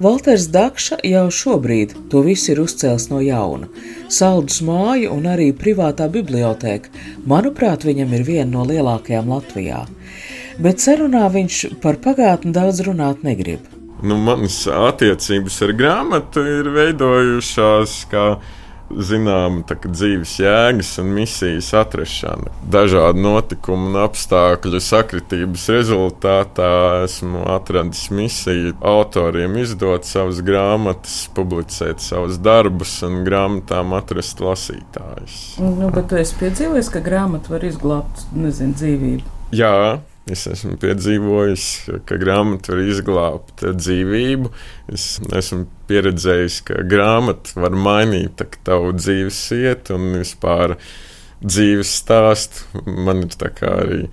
Valters 0.00 0.46
Dakša 0.48 0.96
jau 1.04 1.26
šobrīd 1.28 1.90
to 2.08 2.22
visu 2.24 2.54
ir 2.54 2.62
uzcēlis 2.62 3.10
no 3.10 3.18
jauna. 3.20 3.66
Saldus 4.08 4.62
māju 4.64 5.10
un 5.12 5.26
arī 5.28 5.50
privātā 5.52 6.06
bibliotēka, 6.08 6.88
manuprāt, 7.28 7.84
viņam 7.84 8.14
ir 8.16 8.24
viena 8.24 8.48
no 8.54 8.64
lielākajām 8.70 9.28
Latvijā. 9.28 9.82
Bet 10.56 10.80
sarunā 10.80 11.26
viņš 11.34 11.58
par 11.84 12.00
pagātni 12.00 12.54
daudz 12.56 12.80
runāt 12.88 13.20
negrib. 13.28 13.68
Nu, 14.00 14.16
manas 14.16 14.62
attiecības 14.64 15.60
ar 15.66 15.74
grāmatu 15.76 16.46
ir 16.48 16.72
veidojušās 16.78 17.98
kā 18.08 18.24
zināma 18.90 19.62
dzīves 19.86 20.34
jēgas 20.40 20.92
un 21.02 21.12
misijas 21.14 21.70
atrašana. 21.78 22.52
Dažādu 22.70 23.22
notikumu 23.22 23.90
un 23.90 23.98
apstākļu 24.04 24.80
sakritības 24.82 25.68
rezultātā 25.74 26.70
esmu 27.04 27.44
atradis 27.54 28.08
misiju 28.14 28.74
autoriem 28.80 29.56
izdot 29.62 30.08
savas 30.08 30.42
grāmatas, 30.44 31.22
publicēt 31.36 32.02
savus 32.04 32.40
darbus 32.42 32.98
un 33.06 33.22
grāmatām 33.26 33.94
atrast 33.98 34.42
lasītājus. 34.44 35.40
Nu, 35.62 35.90
bet 35.94 36.10
tu 36.10 36.20
esi 36.20 36.36
piedzīvojis, 36.40 36.92
ka 36.92 37.04
grāmata 37.04 37.54
var 37.54 37.66
izglābt, 37.66 38.26
nezinu, 38.36 38.76
dzīvību. 38.78 39.36
Jā, 39.56 40.00
Es 40.30 40.44
esmu 40.46 40.76
piedzīvojis, 40.78 41.66
ka 42.06 42.18
grāmata 42.20 42.74
var 42.74 42.82
izglābt 42.84 43.64
dzīvību. 43.64 44.50
Es 44.94 45.06
esmu 45.36 45.64
pieredzējis, 45.90 46.60
ka 46.68 46.84
grāmata 46.86 47.56
var 47.58 47.74
mainīt 47.74 48.44
tavu 48.66 48.92
dzīves 48.94 49.40
iet 49.56 49.90
un 49.94 50.12
vispār 50.20 50.76
dzīves 51.42 51.94
stāstu. 52.02 52.84
Man 52.86 53.24
ir 53.26 53.64
arī 53.72 54.04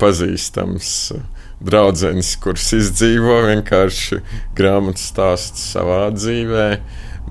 pazīstams 0.00 1.12
draugs, 1.60 2.34
kurš 2.42 2.72
izdzīvo 2.80 3.36
vienkārši 3.50 4.22
grāmatas 4.58 5.06
stāstu 5.12 5.60
savā 5.60 6.08
dzīvē. 6.16 6.66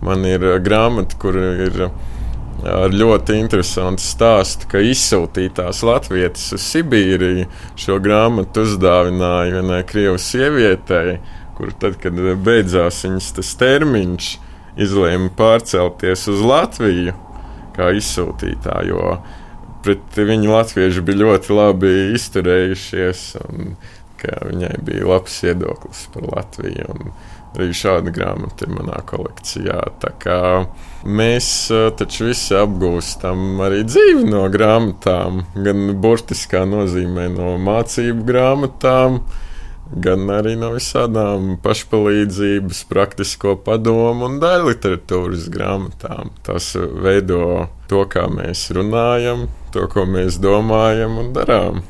Man 0.05 0.23
ir 0.29 0.45
grāmata, 0.63 1.17
kur 1.19 1.35
ir 1.35 1.59
ielikās 1.59 2.18
ar 2.67 2.93
ļoti 2.95 3.37
interesantu 3.39 4.03
stāstu, 4.03 4.67
ka 4.71 4.81
izsūtītās 4.83 5.83
latvietas 5.87 6.49
uz 6.57 6.65
Sibīriju 6.65 7.47
šo 7.79 7.99
grāmatu 8.03 8.65
uzdāvināja 8.67 9.59
vienai 9.59 9.81
krievu 9.87 10.19
sievietei, 10.21 11.19
kur 11.57 11.73
tad, 11.79 11.99
kad 12.01 12.19
beidzās 12.43 13.03
viņas 13.05 13.55
termiņš, 13.59 14.29
izlēma 14.79 15.31
pārcelties 15.37 16.27
uz 16.31 16.43
Latviju 16.45 17.15
kā 17.75 17.91
izsūtītāju, 17.95 19.03
pret 19.83 20.19
viņu 20.19 20.51
latvieši 20.51 21.03
bija 21.07 21.23
ļoti 21.23 21.55
labi 21.55 21.93
izturējušies. 22.17 23.23
ka 24.19 24.41
viņai 24.43 24.73
bija 24.83 25.07
labs 25.07 25.37
viedoklis 25.45 26.07
par 26.13 26.25
Latviju. 26.27 26.89
Un 26.91 27.11
arī 27.55 27.69
šāda 27.71 28.11
grāmata 28.11 28.65
ir 28.65 28.73
manā 28.75 28.99
kolekcijā. 29.07 29.79
Tā 30.03 30.11
kā 30.19 30.39
mēs 31.03 31.49
taču 31.99 32.29
visi 32.29 32.55
apgūstam 32.59 33.61
arī 33.65 33.83
dzīvi 33.87 34.25
no 34.29 34.45
grāmatām, 34.51 35.43
gan 35.55 35.93
burtiskā 36.01 36.65
nozīmē 36.69 37.29
no 37.35 37.53
mācību 37.61 38.25
grāmatām 38.27 39.21
gan 39.89 40.29
arī 40.29 40.53
no 40.59 40.71
visādām 40.75 41.55
pašpalīdzības, 41.63 42.83
praktisko 42.89 43.55
padomu 43.65 44.27
un 44.27 44.37
daļu 44.41 44.69
literatūras 44.69 45.47
grāmatām. 45.53 46.33
Tas 46.45 46.75
veido 46.77 47.69
to, 47.89 48.03
kā 48.11 48.27
mēs 48.29 48.67
runājam, 48.75 49.47
to, 49.73 49.87
ko 49.89 50.05
mēs 50.09 50.37
domājam 50.41 51.17
un 51.23 51.33
darām. 51.33 51.81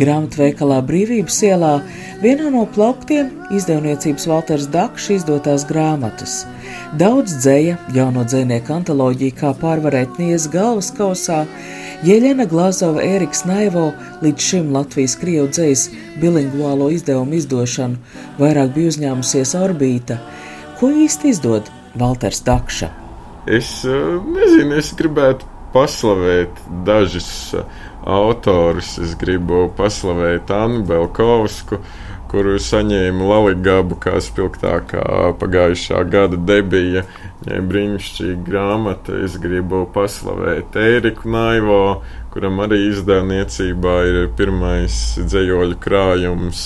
Grāmatveikalā 0.00 0.78
Brīvības 0.88 1.38
ielā 1.44 1.74
vienā 2.20 2.50
no 2.52 2.66
plauktiem 2.68 3.30
izdevniecības 3.56 4.26
Walters 4.28 4.66
Dakšs 4.72 5.10
izdotās 5.16 5.64
grāmatas. 5.68 6.42
Daudz 7.00 7.38
dzēja, 7.40 7.78
jauno 7.96 8.24
dzēnieku 8.28 8.74
antoloģija, 8.76 9.36
kā 9.38 9.52
pārvarēt 9.60 10.20
nies 10.20 10.46
galvaskausā, 10.52 11.44
Jeļena 12.04 12.46
Glazova, 12.48 13.02
Ēriks 13.04 13.44
Naivo 13.48 13.90
līdz 14.24 14.46
šim 14.50 14.72
Latvijas 14.76 15.16
krievu 15.20 15.50
dzējas 15.52 15.86
bilinguālo 16.20 16.88
izdevumu 16.92 17.36
izdošanu 17.40 18.00
vairāk 18.40 18.74
bija 18.76 18.94
uzņēmusies 18.94 19.54
orbīta. 19.60 20.20
Ko 20.80 20.92
īsti 20.92 21.32
izdod 21.34 21.68
Walters 22.00 22.44
Dakša? 22.44 22.92
Es 23.48 23.80
uh, 23.88 24.20
nezinu, 24.24 24.76
es 24.80 24.92
gribētu 24.96 25.48
paslavēt 25.74 26.60
dažus 26.84 27.30
uh, 27.56 27.64
autorus. 28.06 28.96
Es 28.98 29.14
gribu 29.18 29.68
paslavēt 29.76 30.50
Annu 30.54 30.84
Belkovsku, 30.88 31.80
kuru 32.30 32.58
saņēmu 32.62 33.26
Laligabu 33.26 33.98
kā 34.00 34.18
spilgtākā 34.22 35.02
pagājušā 35.40 36.04
gada 36.10 36.38
debija. 36.38 37.04
Viņai 37.40 37.60
brīnišķīga 37.70 38.44
grāmata. 38.46 39.16
Es 39.24 39.38
gribu 39.40 39.82
paslavēt 39.94 40.76
Ēriku 40.78 41.30
Naivo, 41.32 41.82
kuram 42.34 42.60
arī 42.66 42.84
izdevniecībā 42.90 43.96
ir 44.10 44.22
pirmais 44.38 45.00
dzējoļu 45.24 45.80
krājums. 45.82 46.64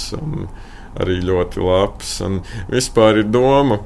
Arī 1.00 1.18
ļoti 1.26 1.62
labs. 1.64 2.18
Un 2.22 2.42
vispār 2.70 3.22
ir 3.22 3.30
doma 3.32 3.80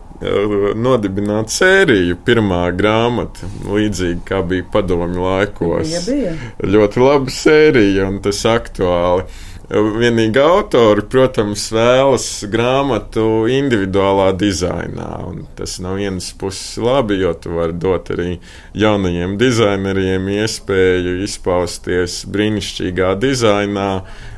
nodibināt 0.75 1.53
sēriju, 1.55 2.17
pirmā 2.27 2.65
grāmata, 2.75 3.47
līdzīgi 3.69 4.25
kā 4.27 4.43
bija 4.47 4.67
padomju 4.73 5.23
laikos. 5.23 5.93
Ja 5.93 6.01
bija. 6.03 6.33
Ļoti 6.67 7.05
laba 7.05 7.31
sērija, 7.33 8.09
un 8.11 8.19
tas 8.25 8.43
aktuāli. 8.51 9.29
Vienīgi 9.69 10.41
autori, 10.41 11.03
protams, 11.13 11.67
vēlas 11.77 12.25
grāmatu 12.49 13.45
individuālā 13.53 14.31
dizainā. 14.41 15.11
Tas 15.59 15.75
no 15.85 15.93
vienas 15.99 16.31
puses 16.41 16.79
labi, 16.81 17.19
jo 17.21 17.35
tu 17.37 17.53
vari 17.59 17.77
dot 17.77 18.09
arī 18.15 18.39
jaunajiem 18.73 19.37
dizaineriem 19.37 20.31
iespēju 20.39 21.19
izpausties 21.27 22.23
brīnišķīgā 22.33 23.13
dizainā, 23.21 23.91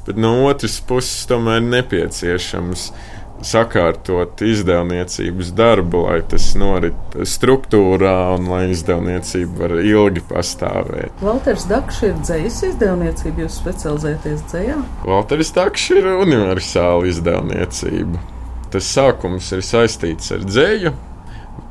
bet 0.09 0.19
no 0.19 0.35
otras 0.49 0.81
puses 0.83 1.31
tomēr 1.31 1.63
nepieciešams 1.63 2.89
sakārtot 3.47 4.41
izdevniecības 4.45 5.53
darbu, 5.57 6.03
lai 6.09 6.19
tas 6.29 6.51
norit 6.61 7.17
struktūrā 7.29 8.15
un 8.37 8.49
lai 8.51 8.63
izdevniecība 8.75 9.65
var 9.65 9.77
ilgi 9.81 10.23
pastāvēt. 10.29 11.23
Valters 11.25 11.67
Dakšs 11.71 12.03
ir 12.09 12.19
dzējas 12.21 12.61
izdevniecība, 12.71 13.47
jūs 13.47 13.59
specializēties 13.63 14.45
dzējā? 14.51 14.77
Valters 15.07 15.55
Dakšs 15.57 15.89
ir 15.97 16.11
universāla 16.19 17.09
izdevniecība. 17.11 18.21
Tas 18.71 18.93
sākums 18.95 19.51
ir 19.57 19.65
saistīts 19.67 20.31
ar 20.37 20.47
dzēju. 20.47 20.95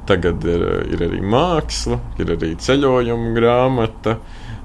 Tagad 0.10 0.43
ir, 0.49 0.65
ir 0.89 1.05
arī 1.05 1.21
māksla, 1.21 1.99
ir 2.17 2.34
arī 2.34 2.55
ceļojuma 2.58 3.34
grāmata, 3.36 4.17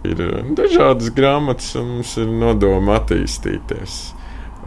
ir 0.09 0.21
dažādas 0.57 1.13
grāmatas, 1.15 1.75
un 1.77 1.99
mums 1.99 2.17
ir 2.21 2.33
nodoma 2.33 2.97
attīstīties 3.03 4.03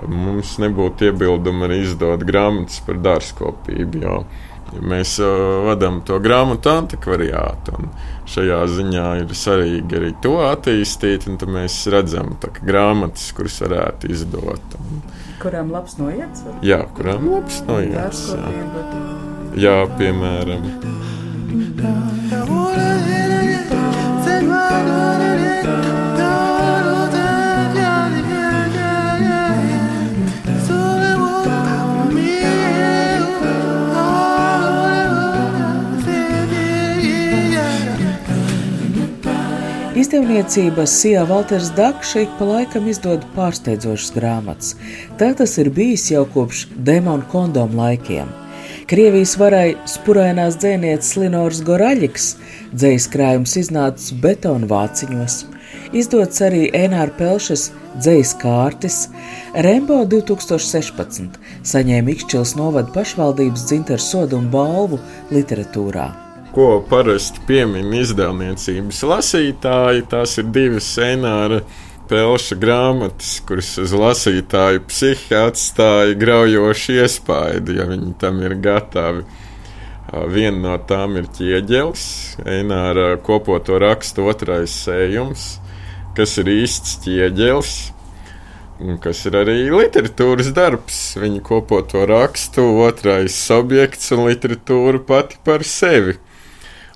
mums 0.08 0.58
nebūtu 0.62 1.10
iebildumi 1.10 1.66
arī 1.68 1.82
izdot 1.86 2.26
grāmatas 2.28 2.82
par 2.86 3.02
dārzkopību. 3.08 4.04
Jo 4.04 4.22
mēs 4.84 5.18
uh, 5.24 5.64
vadām 5.68 6.02
to 6.08 6.18
grāmatu 6.24 6.72
antikvariātu. 6.74 7.78
Šajā 8.28 8.60
ziņā 8.72 9.06
ir 9.22 9.34
svarīgi 9.38 10.00
arī 10.00 10.12
to 10.24 10.36
attīstīt, 10.44 11.28
un 11.30 11.40
tad 11.42 11.52
mēs 11.54 11.80
redzam 11.94 12.36
tā, 12.42 12.52
grāmatas, 12.60 13.30
kuras 13.38 13.60
varētu 13.64 14.12
izdot. 14.14 14.78
Un, 14.82 15.02
kurām 15.42 15.72
labs 15.76 15.98
noiets? 16.02 16.44
Jā, 16.66 16.84
kurām 16.98 17.30
labs 17.32 17.62
noiets. 17.70 18.24
Jā. 18.36 18.48
jā, 19.68 19.78
piemēram. 20.00 20.72
Izdevniecības 40.18 40.90
Sija 40.90 41.26
Walters 41.30 41.68
Dakša 41.76 42.22
ik 42.22 42.30
pa 42.40 42.46
laikam 42.46 42.88
izdod 42.90 43.22
pārsteidzošas 43.36 44.16
grāmatas. 44.16 44.72
Tā 45.20 45.28
tas 45.38 45.54
ir 45.62 45.70
bijis 45.70 46.08
jau 46.10 46.24
kopš 46.34 46.64
demonu 46.90 47.22
kondomu 47.30 47.78
laikiem. 47.78 48.32
Krievijas 48.90 49.36
varai 49.38 49.76
spurainās 49.86 50.58
dzēnieces 50.58 51.14
Linors 51.22 51.62
Goraļiks 51.70 52.28
dzējas 52.74 53.08
krājums 53.14 53.56
iznācis 53.62 54.18
betonu 54.26 54.66
vāciņos. 54.74 55.40
Izdots 55.94 56.42
arī 56.50 56.66
Enāra 56.74 57.14
Pelšas 57.22 57.70
dzējas 58.02 58.34
kārtis, 58.42 59.04
Rembo 59.54 60.02
2016 60.02 61.38
saņēma 61.62 62.18
Ikšķils 62.18 62.58
novada 62.58 62.90
pašvaldības 62.98 63.70
dzintaru 63.70 64.10
sodu 64.12 64.42
un 64.42 64.50
balvu 64.50 64.98
literatūrā 65.30 66.16
ko 66.58 66.80
parasti 66.89 67.38
piemin 67.46 67.91
izdevniecības 67.93 69.04
lasītāji. 69.06 70.08
Tās 70.10 70.32
ir 70.41 70.48
divas 70.50 70.88
scenāra 70.89 71.60
pelša 72.10 72.58
grāmatas, 72.58 73.36
kuras 73.46 73.76
uz 73.84 73.93
lasītāju 73.93 74.82
psihi 74.89 75.38
atstāja 75.38 76.15
graujošu 76.17 76.98
iespaidu, 76.98 77.78
ja 77.78 77.86
viņi 77.86 78.15
tam 78.17 78.41
ir 78.41 78.58
gatavi. 78.63 79.22
Viena 80.34 80.63
no 80.63 80.74
tām 80.89 81.20
ir 81.22 81.30
ķieģelis, 81.38 82.08
Eināra 82.48 83.20
kopoto 83.22 83.78
rakstu 83.78 84.26
otrais 84.32 84.74
sējums, 84.88 85.48
kas 86.17 86.39
ir 86.41 86.50
īsts 86.58 86.98
ķieģelis, 87.06 87.74
un 88.82 88.98
kas 89.04 89.28
ir 89.30 89.38
arī 89.43 89.60
literatūras 89.70 90.56
darbs. 90.58 91.04
Viņa 91.22 91.46
kopoto 91.46 92.08
rakstu, 92.10 92.65
otrais 92.88 93.43
objekts 93.54 94.15
un 94.15 94.26
literatūra 94.32 95.06
pati 95.06 95.38
par 95.46 95.67
sevi. 95.67 96.17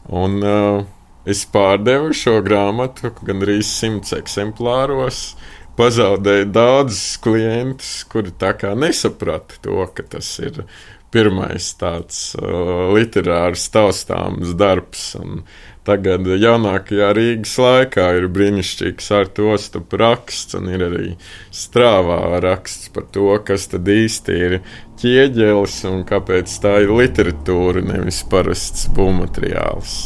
Un 0.10 0.42
uh, 0.42 0.84
es 1.30 1.44
pārdevu 1.46 2.14
šo 2.18 2.40
grāmatu 2.46 3.14
gandrīz 3.26 3.70
simts 3.70 4.16
eksemplāros. 4.18 5.36
Pazaudēju 5.78 6.50
daudzus 6.52 7.20
klientus, 7.24 7.92
kuri 8.12 8.34
tā 8.38 8.52
kā 8.60 8.74
nesaprata 8.78 9.62
to, 9.64 9.86
ka 9.96 10.04
tas 10.18 10.34
ir 10.44 10.66
pirmais 11.12 11.72
tāds 11.80 12.34
uh, 12.40 12.92
literārs 12.96 13.68
taustāms 13.72 14.56
darbs. 14.58 15.12
Un 15.20 15.44
tagad 15.88 16.28
jaunākajā 16.30 17.10
Rīgas 17.18 17.56
laikā 17.62 18.08
ir 18.20 18.28
brīnišķīgs 18.34 19.10
ar 19.18 19.30
to 19.38 19.56
stupu 19.62 20.00
raksts, 20.02 20.56
un 20.60 20.70
ir 20.72 20.86
arī 20.86 21.16
strāvā 21.56 22.40
raksts 22.44 22.92
par 22.94 23.08
to, 23.16 23.32
kas 23.48 23.68
tad 23.72 23.90
īsti 23.90 24.38
ir 24.48 24.58
ķieģelis 25.02 25.80
un 25.90 26.04
kāpēc 26.08 26.54
tā 26.62 26.78
ir 26.86 26.94
literatūra, 26.94 27.82
nevis 27.86 28.22
parasts 28.30 28.88
būvmateriāls. 28.96 29.98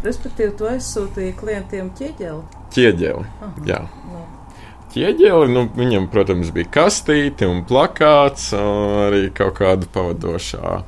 Respektīvi, 0.00 0.54
tu 0.56 0.68
aizsūtīji 0.70 1.36
klientiem 1.36 1.90
ķieģeli? 1.98 2.60
Ķieģeli, 2.72 3.24
Aha, 3.44 3.64
jā. 3.68 3.80
No. 4.08 4.22
ķieģeli. 4.94 5.52
Nu, 5.52 5.66
viņam, 5.76 6.08
protams, 6.12 6.54
bija 6.56 6.70
kastīte 6.78 7.48
un 7.50 7.66
plakāts, 7.68 8.48
un 8.56 8.96
arī 9.04 9.26
kaut 9.36 9.58
kāda 9.60 9.90
pavadošā 9.92 10.80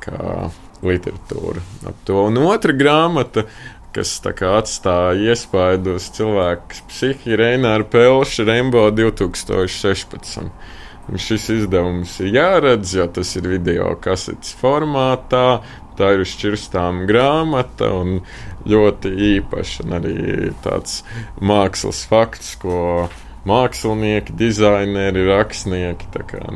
kā, 0.00 0.48
literatūra 0.86 1.62
ap 1.88 2.02
to. 2.06 2.18
Un 2.28 2.40
otra 2.42 2.74
grāmata, 2.76 3.46
kas 3.92 4.14
atstāja 4.24 5.32
iespaidu 5.32 5.96
uz 5.98 6.08
cilvēku 6.16 6.84
psihiku, 6.88 7.32
ir 7.32 7.42
Reināra 7.42 7.84
Pelša 7.88 8.46
Rembo 8.48 8.86
2016. 8.90 10.48
Un 11.10 11.18
šis 11.18 11.48
izdevums 11.50 12.14
ir 12.22 12.30
jāredz, 12.36 12.94
jo 12.94 13.08
tas 13.10 13.34
ir 13.36 13.48
video 13.50 13.90
kasetes 14.00 14.54
formātā. 14.60 15.62
Tā 15.98 16.14
ir 16.14 16.22
šķirstām 16.24 17.02
grāmata 17.08 17.90
un 17.92 18.22
ļoti 18.64 19.10
īpaša. 19.34 19.84
Un 19.84 19.96
arī 19.98 20.14
tāds 20.64 21.02
mākslas 21.42 22.04
fakts, 22.08 22.54
ko 22.62 23.10
mākslinieki, 23.48 24.34
dizaineri, 24.38 25.24
rakstnieki 25.28 26.10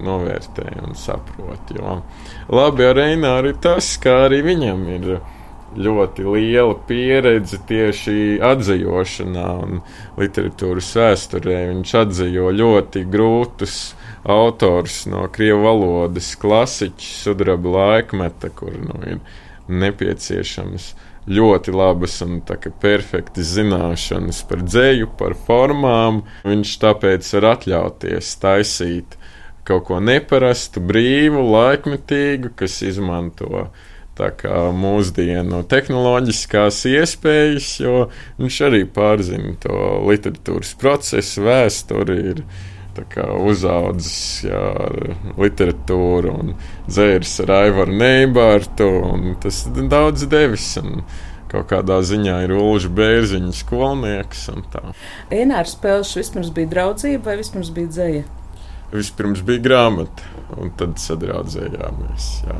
novērtē 0.05 0.68
un 0.87 0.94
saprot. 0.94 1.72
Jo 1.75 2.03
labi 2.53 2.87
ar 2.87 2.96
Reināru 3.01 3.51
ir 3.55 3.59
tas, 3.62 3.96
ka 3.99 4.27
arī 4.27 4.42
viņam 4.46 4.87
ir 4.94 5.09
ļoti 5.77 6.25
liela 6.25 6.77
pieredze 6.88 7.59
tieši 7.68 8.38
atzīšanā 8.44 9.46
un 9.64 9.81
literatūras 10.20 10.92
vēsturē. 10.96 11.59
Viņš 11.72 11.94
atzīja 12.01 12.53
ļoti 12.61 13.05
grūtus 13.12 13.81
autors 14.27 15.05
no 15.11 15.27
krievu 15.33 15.62
valodas, 15.67 16.33
klasiķis, 16.41 17.11
sudraba 17.25 17.75
laikmeta, 17.79 18.51
kur 18.55 18.75
nu, 18.75 18.99
ir 19.07 19.21
nepieciešams 19.71 20.93
ļoti 21.27 21.75
labas 21.75 22.21
un 22.23 22.39
perfektas 22.83 23.55
zināšanas 23.57 24.43
par 24.47 24.62
dzēju, 24.67 25.11
par 25.19 25.35
formām. 25.47 26.23
Viņš 26.47 26.77
tāpēc 26.83 27.33
var 27.39 27.51
atļauties 27.57 28.37
taisīt 28.43 29.19
kaut 29.67 29.89
ko 29.89 29.99
neparastu, 29.99 30.81
brīvu, 30.81 31.43
laikmetīgu, 31.51 32.53
kas 32.59 32.79
izmanto 32.87 33.67
mūsdienu 34.17 35.59
tehnoloģiskās 35.69 36.79
iespējas, 36.89 37.73
jo 37.83 38.07
viņš 38.39 38.61
arī 38.65 38.85
pārzina 38.89 39.53
to 39.61 39.81
literatūras 40.07 40.73
procesu, 40.81 41.43
vēsturi. 41.45 42.17
Ir, 42.33 42.41
uzaudzis 43.51 44.45
jā, 44.47 44.65
ar 44.87 44.99
literatūru 45.37 46.35
un 46.35 46.53
dzēris 46.89 47.39
ar 47.45 47.55
Aivaru 47.61 47.97
Neibartu. 48.01 48.91
Tas 49.43 49.65
daudz 49.77 50.29
devis. 50.31 50.75
Un, 50.83 51.03
Kaut 51.47 51.69
kādā 51.71 52.01
ziņā 52.03 52.41
ir 52.43 52.53
Ulrichs 52.57 52.91
Bērziņš, 52.91 53.61
skolnieks. 53.63 54.49
Enārs 55.31 55.77
Pelšs 55.79 56.17
vispirms 56.19 56.51
bija 56.55 56.73
draudzība 56.73 57.31
vai 57.31 57.37
vispirms 57.39 57.71
bija 57.77 57.93
dzēja? 57.93 58.25
Vispirms 58.91 59.45
bija 59.47 59.63
grāmata, 59.63 60.27
un 60.59 60.73
tad 60.79 60.99
sadraudzējāmies. 61.03 62.27
Jā. 62.49 62.59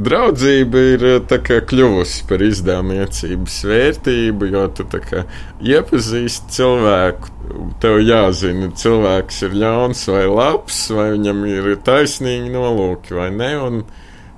Draudzība 0.00 0.82
ir 0.94 1.02
kā, 1.28 1.58
kļuvusi 1.68 2.22
par 2.30 2.40
izdevniecības 2.46 3.58
vērtību, 3.68 4.48
jo 4.54 4.62
tu 4.78 4.86
kā, 4.94 5.26
iepazīsti 5.60 6.56
cilvēku. 6.56 7.34
Tev 7.82 7.98
jāzina, 8.04 8.70
cilvēks 8.76 9.40
ir 9.46 9.56
ļauns 9.62 10.04
vai 10.10 10.26
labs, 10.28 10.82
vai 10.94 11.10
viņam 11.14 11.42
ir 11.48 11.72
taisnīgi 11.86 12.52
nolūki 12.54 13.16
vai 13.16 13.30
ne. 13.34 13.50
Un 13.60 13.80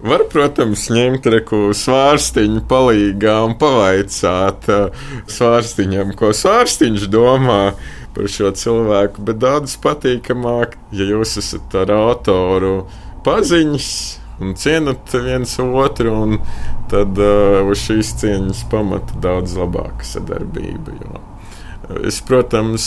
var, 0.03 0.25
protams, 0.33 0.89
ņemt 0.93 1.29
reku 1.35 1.61
svārstiņu 1.77 2.65
palīgā 2.71 3.37
un 3.47 3.57
pavaicāt 3.61 4.71
uh, 4.73 5.05
svārstiņam, 5.31 6.15
ko 6.19 6.33
svārstiņš 6.37 7.09
domā 7.13 7.63
par 8.17 8.31
šo 8.31 8.53
cilvēku. 8.57 9.25
Bet 9.29 9.43
daudz 9.43 9.77
patīkamāk, 9.83 10.77
ja 10.97 11.09
jūs 11.13 11.37
esat 11.43 11.79
ar 11.85 11.95
autoru 11.97 12.75
paziņas 13.27 13.93
un 14.43 14.57
cienat 14.59 15.13
viens 15.15 15.59
otru, 15.63 16.15
un 16.25 16.39
tad 16.93 17.19
uh, 17.21 17.61
uz 17.69 17.85
šīs 17.87 18.17
cieņas 18.23 18.65
pamata 18.73 19.21
daudz 19.23 19.57
labāka 19.59 20.07
sadarbība. 20.07 20.99
Jo. 21.03 21.32
Es, 22.09 22.21
protams, 22.27 22.87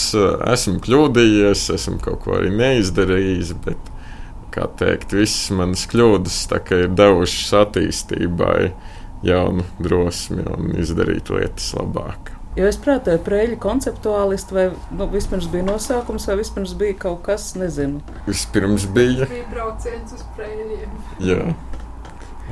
esmu 0.51 0.79
kļūdījies, 0.85 1.67
esmu 1.75 1.99
kaut 2.03 2.23
ko 2.25 2.37
arī 2.39 2.51
neizdarījis, 2.55 3.53
bet, 3.65 3.91
kā 4.55 4.69
teikt, 4.79 5.15
visas 5.15 5.51
manas 5.55 5.85
kļūdas 5.91 6.39
ir 6.77 6.93
devušas 6.95 7.53
attīstībai 7.65 8.71
jaunu 9.25 9.65
drosmi 9.79 10.45
un 10.55 10.73
izdarīt 10.79 11.31
lietas 11.33 11.73
labāk. 11.77 12.35
Jo 12.55 12.69
es 12.69 12.77
prātoju, 12.79 13.19
prēļu 13.25 13.57
konceptuālisti, 13.59 14.55
vai 14.55 14.69
nu, 14.95 15.09
vispirms 15.11 15.49
bija 15.51 15.65
nosaukums, 15.67 16.27
vai 16.29 16.37
vispirms 16.39 16.71
bija 16.79 16.95
kaut 17.01 17.25
kas, 17.25 17.49
nezinu. 17.59 17.99
Vispirms 18.29 18.85
bija. 18.95 19.27
bija 19.27 19.47
brauciens 19.51 20.15
uz 20.15 20.23
prēļiem. 20.37 20.93
Jā. 21.27 21.41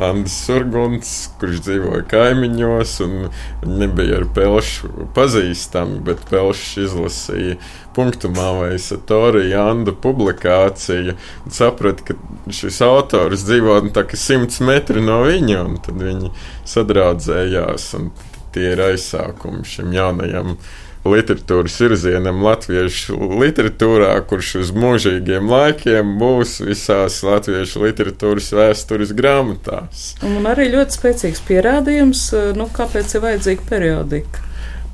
Andris 0.01 0.35
Surguns, 0.47 1.09
kurš 1.37 1.59
dzīvoja 1.67 2.01
kaimiņos, 2.09 2.93
un 3.05 3.27
nebija 3.69 4.21
ar 4.21 4.25
Pelšu 4.33 4.89
pazīstami, 5.13 5.99
bet 6.07 6.23
Pelšs 6.31 6.79
izlasīja 6.87 7.59
punktumā 7.93 8.49
vai 8.57 8.71
satorija 8.81 9.67
Anda 9.69 9.93
publikāciju 9.93 11.13
un 11.13 11.53
saprata, 11.53 12.07
ka 12.09 12.53
šis 12.53 12.81
autors 12.85 13.45
dzīvo 13.45 13.77
nu, 13.85 13.93
tā 13.93 14.07
kā 14.09 14.17
simts 14.17 14.63
metri 14.65 15.03
no 15.03 15.21
viņa, 15.27 15.59
un 15.61 15.77
tad 15.85 16.01
viņi 16.01 16.33
sadraudzējās. 16.73 17.91
Un 17.99 18.09
tie 18.53 18.71
ir 18.73 18.81
aizsākumi 18.89 19.65
šim 19.65 19.93
jaunajam 19.93 20.57
literatūras 21.07 21.75
virzienam 21.83 22.43
latviešu 22.45 23.17
literatūrā, 23.41 24.13
kurš 24.29 24.53
uz 24.61 24.71
mūžīgiem 24.77 25.49
laikiem 25.51 26.15
būs 26.21 26.61
visās 26.63 27.19
latviešu 27.27 27.83
literatūras 27.83 28.51
vēstures 28.55 29.11
grāmatās. 29.17 30.13
Un 30.23 30.47
arī 30.49 30.69
ļoti 30.73 30.97
spēcīgs 30.99 31.43
pierādījums, 31.47 32.25
nu, 32.57 32.69
kāpēc 32.71 33.17
ir 33.17 33.25
vajadzīga 33.27 33.69
periodika. 33.69 34.49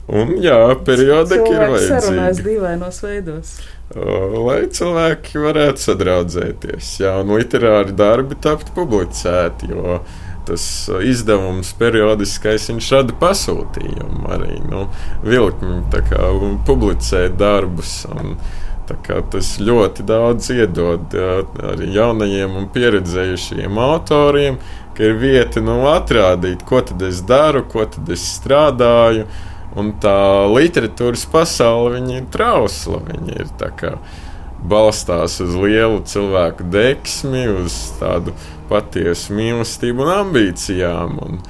Un, 0.09 0.39
jā, 0.41 0.57
periodika 0.85 1.45
ir 1.45 1.59
vajadzīga. 1.61 1.99
Sarunājas 1.99 2.41
dīvainos 2.45 3.03
veidos. 3.05 3.51
Lai 3.93 4.63
cilvēki 4.73 5.41
varētu 5.41 5.81
sadraudzēties, 5.81 6.89
jā, 7.01 7.13
un 7.21 7.33
literāri 7.37 7.93
darbi 7.97 8.37
tapt 8.41 8.69
publicēti, 8.75 9.69
jo 9.73 9.99
tas 10.49 10.63
uh, 10.89 11.03
izdevums 11.05 11.71
periodiskais, 11.79 12.69
viņš 12.73 12.89
rada 12.97 13.19
pasūtījumu 13.21 14.25
arī 14.35 14.57
nu, 14.67 14.87
vilkņi 15.25 16.55
publicēt 16.67 17.37
darbus. 17.39 18.01
Un, 18.09 18.35
Tas 18.89 19.51
ļoti 19.61 20.01
daudz 20.01 20.47
iedod 20.49 21.13
arī 21.13 21.91
jaunajiem 21.93 22.55
un 22.57 22.63
pieredzējušiem 22.73 23.77
autoriem, 23.77 24.57
ka 24.97 25.05
ir 25.05 25.19
vieta 25.21 25.61
nu, 25.61 25.75
atrādīt, 25.91 26.63
ko 26.65 26.81
tad 26.81 27.03
es 27.05 27.21
daru, 27.21 27.61
ko 27.69 27.85
tad 27.85 28.09
es 28.09 28.25
strādāju. 28.39 29.27
Un 29.77 29.91
tā 30.01 30.49
literatūras 30.49 31.27
pasaule 31.29 32.01
ir 32.15 32.25
trausla. 32.33 32.97
Viņa 33.05 33.35
ir 33.37 33.51
tā 33.61 33.69
kā 33.77 33.91
balstās 34.67 35.39
uz 35.43 35.55
lielu 35.55 36.01
cilvēku 36.09 36.67
deksmi, 36.73 37.45
uz 37.63 37.79
tādu 38.01 38.35
patiesu 38.69 39.37
mīlestību 39.37 40.05
un 40.05 40.13
ambīcijām. 40.17 41.19
Un, 41.25 41.41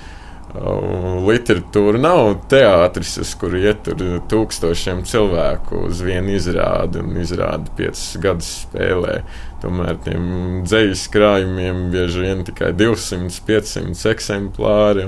Uh, 0.50 1.20
literatūra 1.30 2.00
nav 2.02 2.32
teātris, 2.50 3.12
uz 3.22 3.36
kuru 3.38 3.60
iet 3.62 3.86
tūkstošiem 4.32 5.04
cilvēku 5.06 5.84
uz 5.86 6.00
vienu 6.02 6.34
izrādi 6.34 7.04
un 7.04 7.20
izrādi 7.22 7.70
piecus 7.78 8.16
gadus 8.24 8.50
spēlē. 8.64 9.20
Tomēr 9.62 10.00
tiem 10.08 10.26
dzīslu 10.66 11.14
krājumiem 11.14 11.84
bieži 11.94 12.26
vien 12.26 12.42
tikai 12.48 12.72
200, 12.74 13.30
500 13.46 14.10
eksemplāri. 14.10 15.06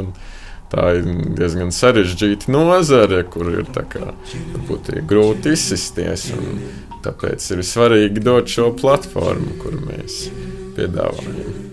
Tā 0.69 0.85
ir 0.99 1.09
diezgan 1.39 1.73
sarežģīta 1.73 2.53
nozare, 2.53 3.23
kur 3.25 3.49
ir 3.49 3.65
kā, 3.73 4.13
grūti 5.09 5.57
izsisties. 5.57 6.29
Tāpēc 7.01 7.45
ir 7.55 7.63
svarīgi 7.65 8.21
dot 8.21 8.49
šo 8.51 8.69
platformu, 8.77 9.55
kur 9.63 9.73
mēs 9.87 10.27
piedāvājam. 10.77 11.71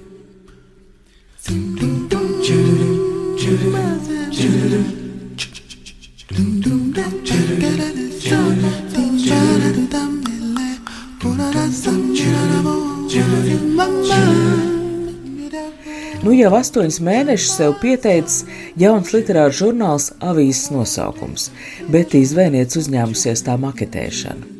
Nu 16.28 16.34
jau 16.34 16.50
astoņus 16.58 16.98
mēnešus 17.04 17.54
sev 17.56 17.76
pieteicis 17.82 18.42
jauns 18.80 19.14
literārs 19.14 19.60
žurnāls 19.60 20.10
Avīzes 20.20 20.68
nosaukums, 20.74 21.48
bet 21.92 22.16
izvēniec 22.18 22.76
uzņēmusies 22.82 23.46
tā 23.46 23.56
maketēšanu. 23.60 24.57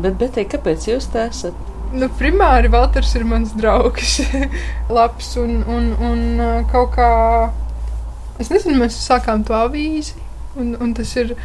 Bet, 0.00 0.16
Betī, 0.20 0.46
kāpēc 0.48 0.86
jūs 0.88 1.10
tā 1.12 1.26
esat? 1.28 1.56
Nu, 1.90 2.06
primāri 2.20 2.70
Valters 2.70 3.12
ir 3.18 3.26
mans 3.26 3.52
draugs. 3.58 4.20
Labs 4.96 5.34
un, 5.40 5.60
un, 5.66 5.90
un 6.06 6.22
kaut 6.70 6.94
kā. 6.94 7.10
Es 8.40 8.48
nezinu, 8.52 8.78
mēs 8.80 8.96
sākām 9.02 9.44
to 9.44 9.56
avīzi. 9.58 10.16
Un, 10.58 10.72
un 10.82 10.94
tas 10.94 11.10
ir 11.14 11.36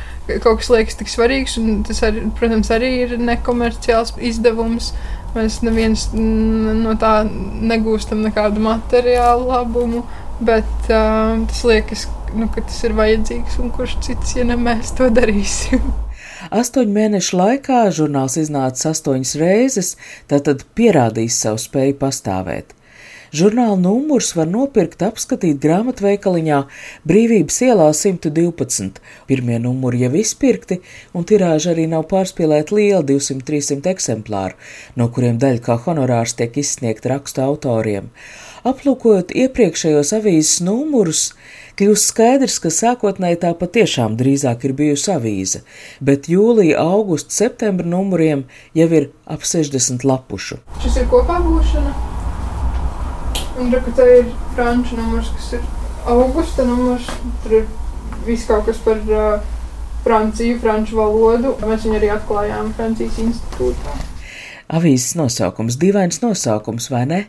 kaut 0.41 0.61
kas 0.61 0.71
liekas 0.73 0.97
tik 0.97 1.11
svarīgs, 1.11 1.59
tas, 1.85 1.99
ar, 2.07 2.15
protams, 2.37 2.71
arī 2.73 2.89
ir 3.03 3.17
nekomerciāls 3.21 4.15
izdevums. 4.31 4.93
Mēs 5.35 5.59
neviens 5.65 6.07
no 6.15 6.95
tā 6.97 7.19
negūstam 7.27 8.23
nekādu 8.25 8.63
materiālu 8.65 9.51
labumu, 9.51 10.05
bet 10.39 10.89
uh, 10.89 11.35
tas 11.51 11.61
liekas, 11.67 12.07
nu, 12.33 12.47
ka 12.53 12.63
tas 12.65 12.79
ir 12.87 12.95
vajadzīgs, 12.97 13.59
un 13.61 13.75
kurš 13.75 13.99
cits, 14.07 14.37
ja 14.39 14.47
ne 14.47 14.57
mēs 14.57 14.95
to 14.97 15.11
darīsim. 15.13 15.85
Astoņu 16.53 16.93
mēnešu 16.93 17.37
laikā 17.39 17.81
žurnāls 17.95 18.37
iznāca 18.37 18.91
astoņas 18.91 19.35
reizes, 19.41 19.95
tātad 20.29 20.65
pierādījis 20.77 21.41
savu 21.45 21.61
spēju 21.61 21.97
pastāvēt. 22.01 22.75
Žurnāla 23.35 23.75
numurs 23.81 24.29
var 24.37 24.47
nopirkt, 24.47 25.01
apskatīt 25.03 25.57
grāmatveikaliņā 25.59 26.59
Brīvības 27.09 27.57
ielā 27.65 27.87
112. 27.91 29.01
Pirmie 29.27 29.57
numuri 29.59 30.05
jau 30.05 30.11
izpirkti, 30.15 30.77
un 31.11 31.25
tirāža 31.27 31.73
arī 31.73 31.87
nav 31.91 32.05
pārspīlēta 32.11 32.77
liela 32.77 33.01
200-300 33.03 33.91
eksemplāru, 33.91 34.55
no 34.95 35.09
kuriem 35.11 35.41
daļa 35.41 35.63
kā 35.65 35.75
honorārs 35.87 36.37
tiek 36.39 36.61
izsniegta 36.61 37.11
rakstu 37.15 37.43
autoriem. 37.43 38.07
Aplūkojot 38.65 39.35
iepriekšējos 39.35 40.13
avīzes 40.21 40.61
numurus, 40.63 41.33
kļūst 41.79 42.11
skaidrs, 42.11 42.57
ka 42.63 42.71
sākotnēji 42.73 43.41
tā 43.43 43.51
patiešām 43.59 44.17
drīzāk 44.19 44.65
ir 44.67 44.75
bijusi 44.77 45.11
avīze, 45.13 45.63
bet 45.99 46.29
jūlija, 46.31 46.81
augusta, 46.81 47.33
septembra 47.35 47.87
numuriem 47.87 48.45
jau 48.77 48.89
ir 48.99 49.09
ap 49.25 49.45
60 49.47 50.05
lapušu. 50.07 50.59
Šis 50.83 51.01
ir 51.03 51.09
kopā 51.11 51.39
būšana. 51.45 51.95
Un 53.59 53.71
re, 53.71 53.81
te 53.95 54.07
ir 54.19 54.31
franču 54.55 54.97
numurs, 54.99 55.31
kas 55.37 55.53
ir 55.59 55.67
augusta 56.11 56.65
numurs. 56.67 57.07
Tur 57.43 57.59
ir 57.61 57.69
viss 58.25 58.47
kaut 58.49 58.65
kas 58.67 58.81
par 58.83 58.99
uh, 59.07 59.53
Franciju, 60.05 60.59
franču 60.61 60.99
valodu. 60.99 61.55
Mēs 61.65 61.85
viņu 61.87 61.97
arī 61.97 62.11
atklājām 62.13 62.73
Francijas 62.77 63.15
institūtā. 63.23 63.95
Avīzes 64.75 65.15
nosaukums, 65.17 65.77
dīvains 65.81 66.21
nosaukums, 66.21 66.91
vai 66.93 67.05
ne? 67.09 67.21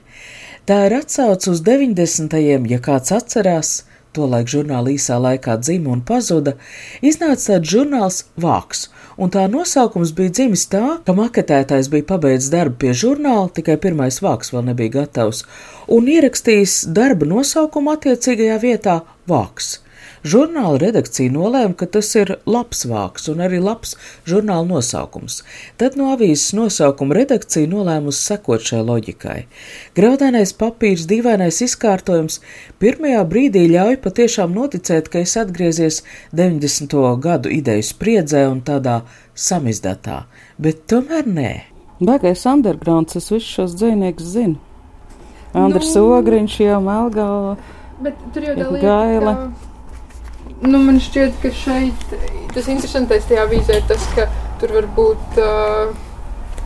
Tā 0.69 0.83
ir 0.89 0.97
atsauce 0.99 1.53
uz 1.53 1.63
90. 1.65 2.37
ja 2.69 2.79
kāds 2.83 3.15
atcerās, 3.17 3.71
tolaik 4.17 4.51
žurnāla 4.51 4.95
īsā 4.95 5.21
laikā 5.23 5.59
dzima 5.63 5.93
un 5.95 6.03
pazuda, 6.09 6.57
iznāca 7.05 7.53
tāds 7.53 7.73
žurnāls 7.73 8.23
Vāks, 8.41 8.87
un 9.17 9.33
tā 9.33 9.47
nosaukums 9.53 10.13
bija 10.17 10.35
dzimis 10.39 10.67
tā, 10.73 10.85
ka 11.07 11.17
maketētājs 11.17 11.91
bija 11.93 12.09
pabeidzis 12.13 12.53
darbu 12.53 12.81
pie 12.83 12.93
žurnāla, 12.97 13.49
tikai 13.57 13.79
pirmais 13.81 14.21
vāks 14.25 14.53
vēl 14.55 14.71
nebija 14.73 14.99
gatavs, 15.01 15.45
un 15.93 16.09
ierakstījis 16.13 16.85
darba 16.97 17.29
nosaukumu 17.29 17.97
attiecīgajā 17.97 18.61
vietā 18.65 19.01
Vāks. 19.31 19.77
Žurnāla 20.27 20.81
redakcija 20.81 21.31
nolēma, 21.31 21.77
ka 21.79 21.87
tas 21.87 22.09
ir 22.19 22.33
labs 22.51 22.81
vāks 22.91 23.29
un 23.31 23.43
arī 23.45 23.61
labs 23.63 23.93
žurnāla 24.27 24.67
nosaukums. 24.67 25.43
Tad 25.79 25.95
no 26.01 26.09
avīzes 26.15 26.55
nosaukuma 26.57 27.15
redakcija 27.15 27.69
nolēmusi 27.71 28.25
sekot 28.33 28.65
šai 28.67 28.81
loģikai. 28.89 29.37
Graudainais 29.99 30.51
papīrs, 30.59 31.05
dīvainais 31.07 31.61
izkārtojums 31.69 32.41
pirmajā 32.83 33.23
brīdī 33.31 33.67
ļauj 33.71 34.01
patiešām 34.03 34.57
noticēt, 34.57 35.13
ka 35.13 35.23
es 35.23 35.37
atgriezies 35.39 36.01
90. 36.35 36.99
gadu 37.23 37.53
ideju 37.53 37.87
spriedzē 37.87 38.49
un 38.51 38.65
tādā 38.67 39.03
samizdatā, 39.37 40.25
bet 40.59 40.89
tomēr 40.91 41.31
nē. 41.31 41.53
Baigais 42.03 42.43
undergrounds, 42.51 43.15
es 43.21 43.31
visus 43.31 43.53
šos 43.61 43.79
dzīvniekus 43.79 44.35
zinu. 44.35 44.59
Andrs 45.57 45.95
nu, 45.95 46.11
Ogriņš 46.19 46.59
jau 46.67 46.83
Melgava. 46.85 47.55
Bet 48.03 48.19
tur 48.35 48.45
jau 48.45 48.75
Gaila. 48.83 49.39
Ka 49.39 49.66
nu, 50.65 50.81
man 50.81 51.01
šķiet, 51.03 51.37
ka 51.43 51.53
šeit 51.55 52.17
tas 52.55 52.69
interesantais 52.73 53.29
tajā 53.29 53.45
vīzē 53.51 53.81
ir 53.81 53.87
tas, 53.91 54.05
ka 54.17 54.29
tur 54.61 54.73
var 54.79 54.89
būt 54.97 55.41
uh, 55.43 55.93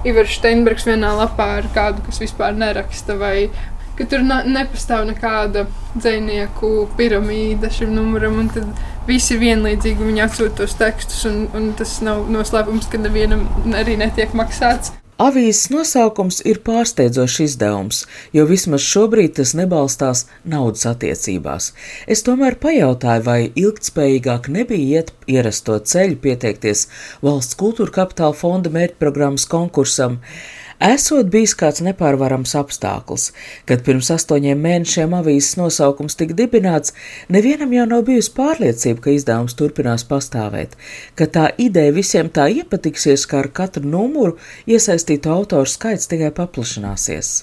Ivars 0.06 0.36
Steinbergs 0.38 0.86
vienā 0.88 1.10
lapā 1.18 1.48
ar 1.58 1.68
kādu, 1.74 2.04
kas 2.06 2.22
vispār 2.22 2.54
neraksta, 2.56 3.18
vai 3.20 3.50
ka 3.98 4.06
tur 4.08 4.22
nepastāv 4.24 5.04
nekāda 5.10 5.66
dzinieku 5.92 6.86
piramīda 6.96 7.68
šim 7.74 7.92
numuram, 7.96 8.38
un 8.40 8.48
tad 8.54 8.70
visi 9.08 9.36
vienlīdzīgi, 9.40 10.06
viņi 10.06 10.24
atsūta 10.24 10.62
tos 10.62 10.78
tekstus, 10.78 11.26
un, 11.28 11.42
un 11.56 11.72
tas 11.76 11.98
nav 12.06 12.30
noslēpums, 12.32 12.88
ka 12.88 13.02
nevienam 13.02 13.44
arī 13.76 13.98
netiek 14.00 14.32
maksāts. 14.38 14.94
Avīzes 15.20 15.66
nosaukums 15.68 16.38
ir 16.48 16.62
pārsteidzošs 16.64 17.42
izdevums, 17.44 17.98
jo 18.32 18.46
vismaz 18.48 18.80
šobrīd 18.88 19.34
tas 19.36 19.50
nebalstās 19.58 20.22
naudas 20.48 20.86
attiecībās. 20.88 21.66
Es 22.08 22.24
tomēr 22.24 22.56
pajautāju, 22.62 23.26
vai 23.26 23.40
ilgtspējīgāk 23.52 24.48
nebija 24.54 25.02
iet 25.02 25.12
ierasto 25.28 25.76
ceļu 25.92 26.16
pieteikties 26.24 26.86
valsts 27.26 27.58
kultūra 27.60 27.98
kapitāla 27.98 28.38
fonda 28.38 28.72
mērķprogrammas 28.72 29.44
konkursam, 29.50 30.22
Esot 30.80 31.26
bijis 31.28 31.52
kāds 31.60 31.82
nepārvarams 31.84 32.54
apstākļus, 32.56 33.26
kad 33.68 33.82
pirms 33.84 34.08
astoņiem 34.14 34.62
mēnešiem 34.64 35.12
avīzes 35.18 35.58
nosaukums 35.60 36.16
tika 36.16 36.32
dibināts, 36.38 36.94
nevienam 37.28 37.74
jau 37.76 37.84
nav 37.90 38.06
bijusi 38.06 38.30
pārliecība, 38.38 39.02
ka 39.04 39.12
izdevums 39.12 39.58
turpinās 39.58 40.06
pastāvēt, 40.08 40.78
ka 41.20 41.26
tā 41.28 41.50
ideja 41.60 41.92
visiem 41.92 42.30
tā 42.32 42.46
iepatiksies, 42.62 43.26
ka 43.28 43.42
ar 43.42 43.50
katru 43.52 43.84
numuru 43.92 44.38
iesaistītu 44.64 45.28
autoru 45.34 45.68
skaits 45.68 46.08
tikai 46.08 46.30
paplašināsies. 46.38 47.34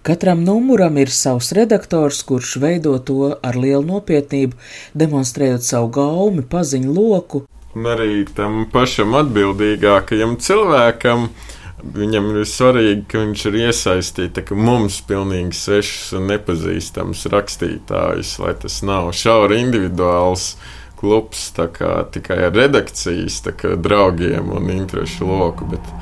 Katram 0.00 0.40
numuram 0.46 0.96
ir 0.96 1.12
savs 1.12 1.50
redaktors, 1.52 2.22
kurš 2.24 2.54
veido 2.62 2.94
to 2.96 3.34
ar 3.36 3.58
lielu 3.60 3.84
nopietnību, 3.84 4.56
demonstrējot 4.96 5.68
savu 5.68 5.92
gaumi, 5.98 6.46
paziņu 6.48 6.96
loku. 6.96 7.42
Un 7.76 7.90
arī 7.92 8.24
tam 8.32 8.62
pašam 8.72 9.12
atbildīgākajam 9.20 10.38
cilvēkam 10.40 11.28
Viņam 11.76 12.30
ir 12.32 12.46
svarīgi, 12.48 13.02
ka 13.10 13.20
viņš 13.20 13.42
ir 13.50 13.56
iesaistīts, 13.66 14.52
mums 14.56 14.96
pilnīgi 15.04 15.52
svešs 15.58 16.14
un 16.16 16.30
nepazīstams 16.30 17.26
rakstītājs, 17.34 18.38
lai 18.40 18.54
tas 18.62 18.80
nav 18.86 19.10
šauri 19.12 19.60
individuāls 19.60 20.54
klubs, 20.96 21.50
kā, 21.76 21.90
tikai 22.12 22.38
ar 22.48 22.56
redakcijas 22.56 23.42
kā, 23.60 23.74
draugiem 23.76 24.48
un 24.56 24.70
interešu 24.72 25.28
loku. 25.28 25.68
Bet, 25.74 25.92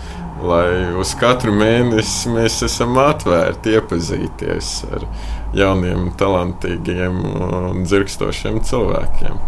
lai 0.44 0.94
uz 1.00 1.16
katru 1.18 1.54
mēnesi 1.56 2.30
mēs 2.30 2.60
esam 2.68 2.94
atvērti 3.02 3.74
iepazīties 3.74 4.72
ar 4.94 5.08
jauniem, 5.58 6.12
talantīgiem 6.20 7.18
un 7.34 7.82
dzirkstošiem 7.82 8.62
cilvēkiem. 8.68 9.42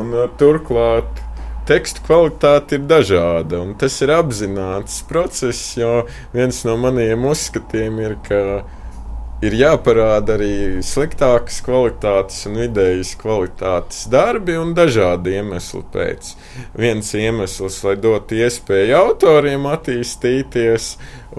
Un, 0.00 0.14
turklāt 0.40 1.20
tekstu 1.70 2.02
kvalitāte 2.06 2.78
ir 2.80 2.86
dažāda, 2.90 3.62
tas 3.78 4.00
ir 4.02 4.10
apzināts 4.16 5.00
process, 5.06 5.76
jo 5.78 6.04
viens 6.34 6.64
no 6.66 6.74
maniem 6.80 7.28
uzskatiem 7.30 8.00
ir, 8.02 8.16
ka 8.26 8.40
ir 9.44 9.54
jāparāda 9.56 10.34
arī 10.36 10.80
sliktākas 10.84 11.60
kvalitātes 11.64 12.42
un 12.48 12.58
vidējas 12.60 13.14
kvalitātes 13.20 14.02
darbi 14.12 14.56
un 14.60 14.74
dažādi 14.76 15.38
iemesli 15.38 15.80
pēc. 15.94 16.34
Viens 16.76 17.12
iemesls, 17.16 17.80
lai 17.86 17.96
dotu 18.00 18.36
iespēju 18.40 18.98
autoriem 18.98 19.64
attīstīties, 19.70 20.90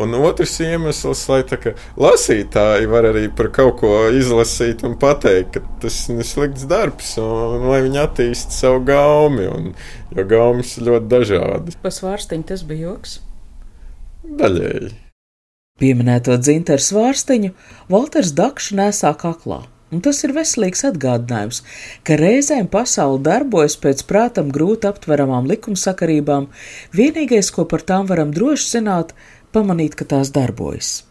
un 0.01 0.17
otrs 0.17 0.57
iemesls, 0.65 1.23
lai 1.29 1.41
kā, 1.45 1.75
lasītāji 2.01 2.89
var 2.91 3.09
arī 3.11 3.27
par 3.37 3.51
kaut 3.53 3.77
ko 3.83 3.93
izlasīt 4.17 4.85
un 4.87 4.97
pateikt, 5.01 5.59
ka 5.59 5.85
tas 5.85 6.01
ir 6.09 6.25
slikts 6.25 6.65
darbs, 6.69 7.13
un 7.21 7.69
lai 7.69 7.83
viņi 7.85 8.01
attīstītu 8.07 8.57
savu 8.57 8.81
gaumi, 8.89 9.45
un, 9.51 9.71
jo 10.17 10.27
gaumas 10.33 10.73
ir 10.79 10.89
ļoti 10.89 11.13
dažādas. 11.13 11.79
Pasvārstiņi 11.85 12.49
tas 12.53 12.65
bija 12.65 12.89
joks? 12.89 13.19
Daļēji. 14.41 15.10
Pieminēto 15.81 16.35
dzinteru 16.37 16.83
svārstiņu 16.85 17.55
Walters 17.89 18.35
Dakšs 18.37 18.73
nesā 18.77 19.15
kaklā. 19.17 19.63
Un 19.91 19.99
tas 20.05 20.21
ir 20.23 20.31
veselīgs 20.35 20.85
atgādinājums, 20.87 21.63
ka 22.07 22.15
reizēm 22.21 22.69
pasaule 22.71 23.19
darbojas 23.25 23.75
pēc 23.81 24.05
prātam 24.07 24.51
grūti 24.55 24.87
aptveramām 24.87 25.49
likumsakarībām, 25.51 26.47
vienīgais, 26.95 27.49
ko 27.51 27.65
par 27.67 27.83
tām 27.83 28.05
varam 28.11 28.31
droši 28.35 28.69
zināt, 28.77 29.15
pamanīt, 29.51 29.97
ka 29.99 30.07
tās 30.13 30.31
darbojas. 30.31 31.01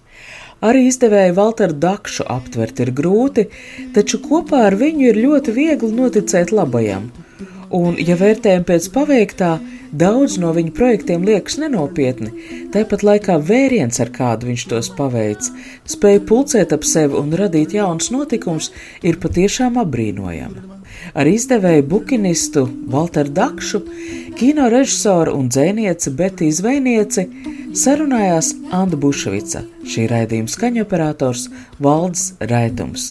Arī 0.64 0.86
izdevēju 0.88 1.34
Walteru 1.36 1.76
Dakšu 1.82 2.28
aptvert 2.30 2.80
ir 2.84 2.94
grūti, 2.96 3.48
taču 3.96 4.22
kopā 4.22 4.66
ar 4.68 4.78
viņu 4.80 5.10
ir 5.10 5.20
ļoti 5.26 5.56
viegli 5.56 5.92
noticēt 5.98 6.54
labajam. 6.54 7.10
Un, 7.76 7.94
ja 8.02 8.16
vērtējam 8.18 8.64
pēc 8.66 8.88
paveiktā, 8.94 9.58
Daudz 9.90 10.36
no 10.38 10.52
viņa 10.54 10.70
projektiem 10.74 11.24
liekas 11.26 11.56
nenopietni, 11.58 12.30
tāpat 12.70 13.02
laikā 13.02 13.40
vēriens, 13.42 13.98
ar 14.02 14.12
kādu 14.14 14.46
viņš 14.46 14.66
tos 14.70 14.90
paveic, 14.94 15.48
spēja 15.90 16.20
pulcēt 16.28 16.74
ap 16.76 16.86
sevi 16.86 17.18
un 17.18 17.34
radīt 17.34 17.74
jaunus 17.74 18.12
notikumus, 18.14 18.70
ir 19.02 19.18
patiešām 19.22 19.80
apbrīnojama. 19.82 20.78
Ar 21.16 21.26
izdevēju 21.26 21.86
bukinistu 21.90 22.68
Walteru 22.92 23.34
Dakšu, 23.34 23.82
kino 24.38 24.68
režisoru 24.70 25.34
un 25.38 25.50
dzēnieci 25.50 26.14
Betiju 26.14 26.54
Zvejnieci 26.54 27.26
sarunājās 27.74 28.52
Anna 28.70 29.00
Bušvica, 29.00 29.64
šī 29.90 30.06
raidījuma 30.12 30.54
skaņoperators 30.54 31.48
Valds 31.82 32.32
Raitums. 32.38 33.10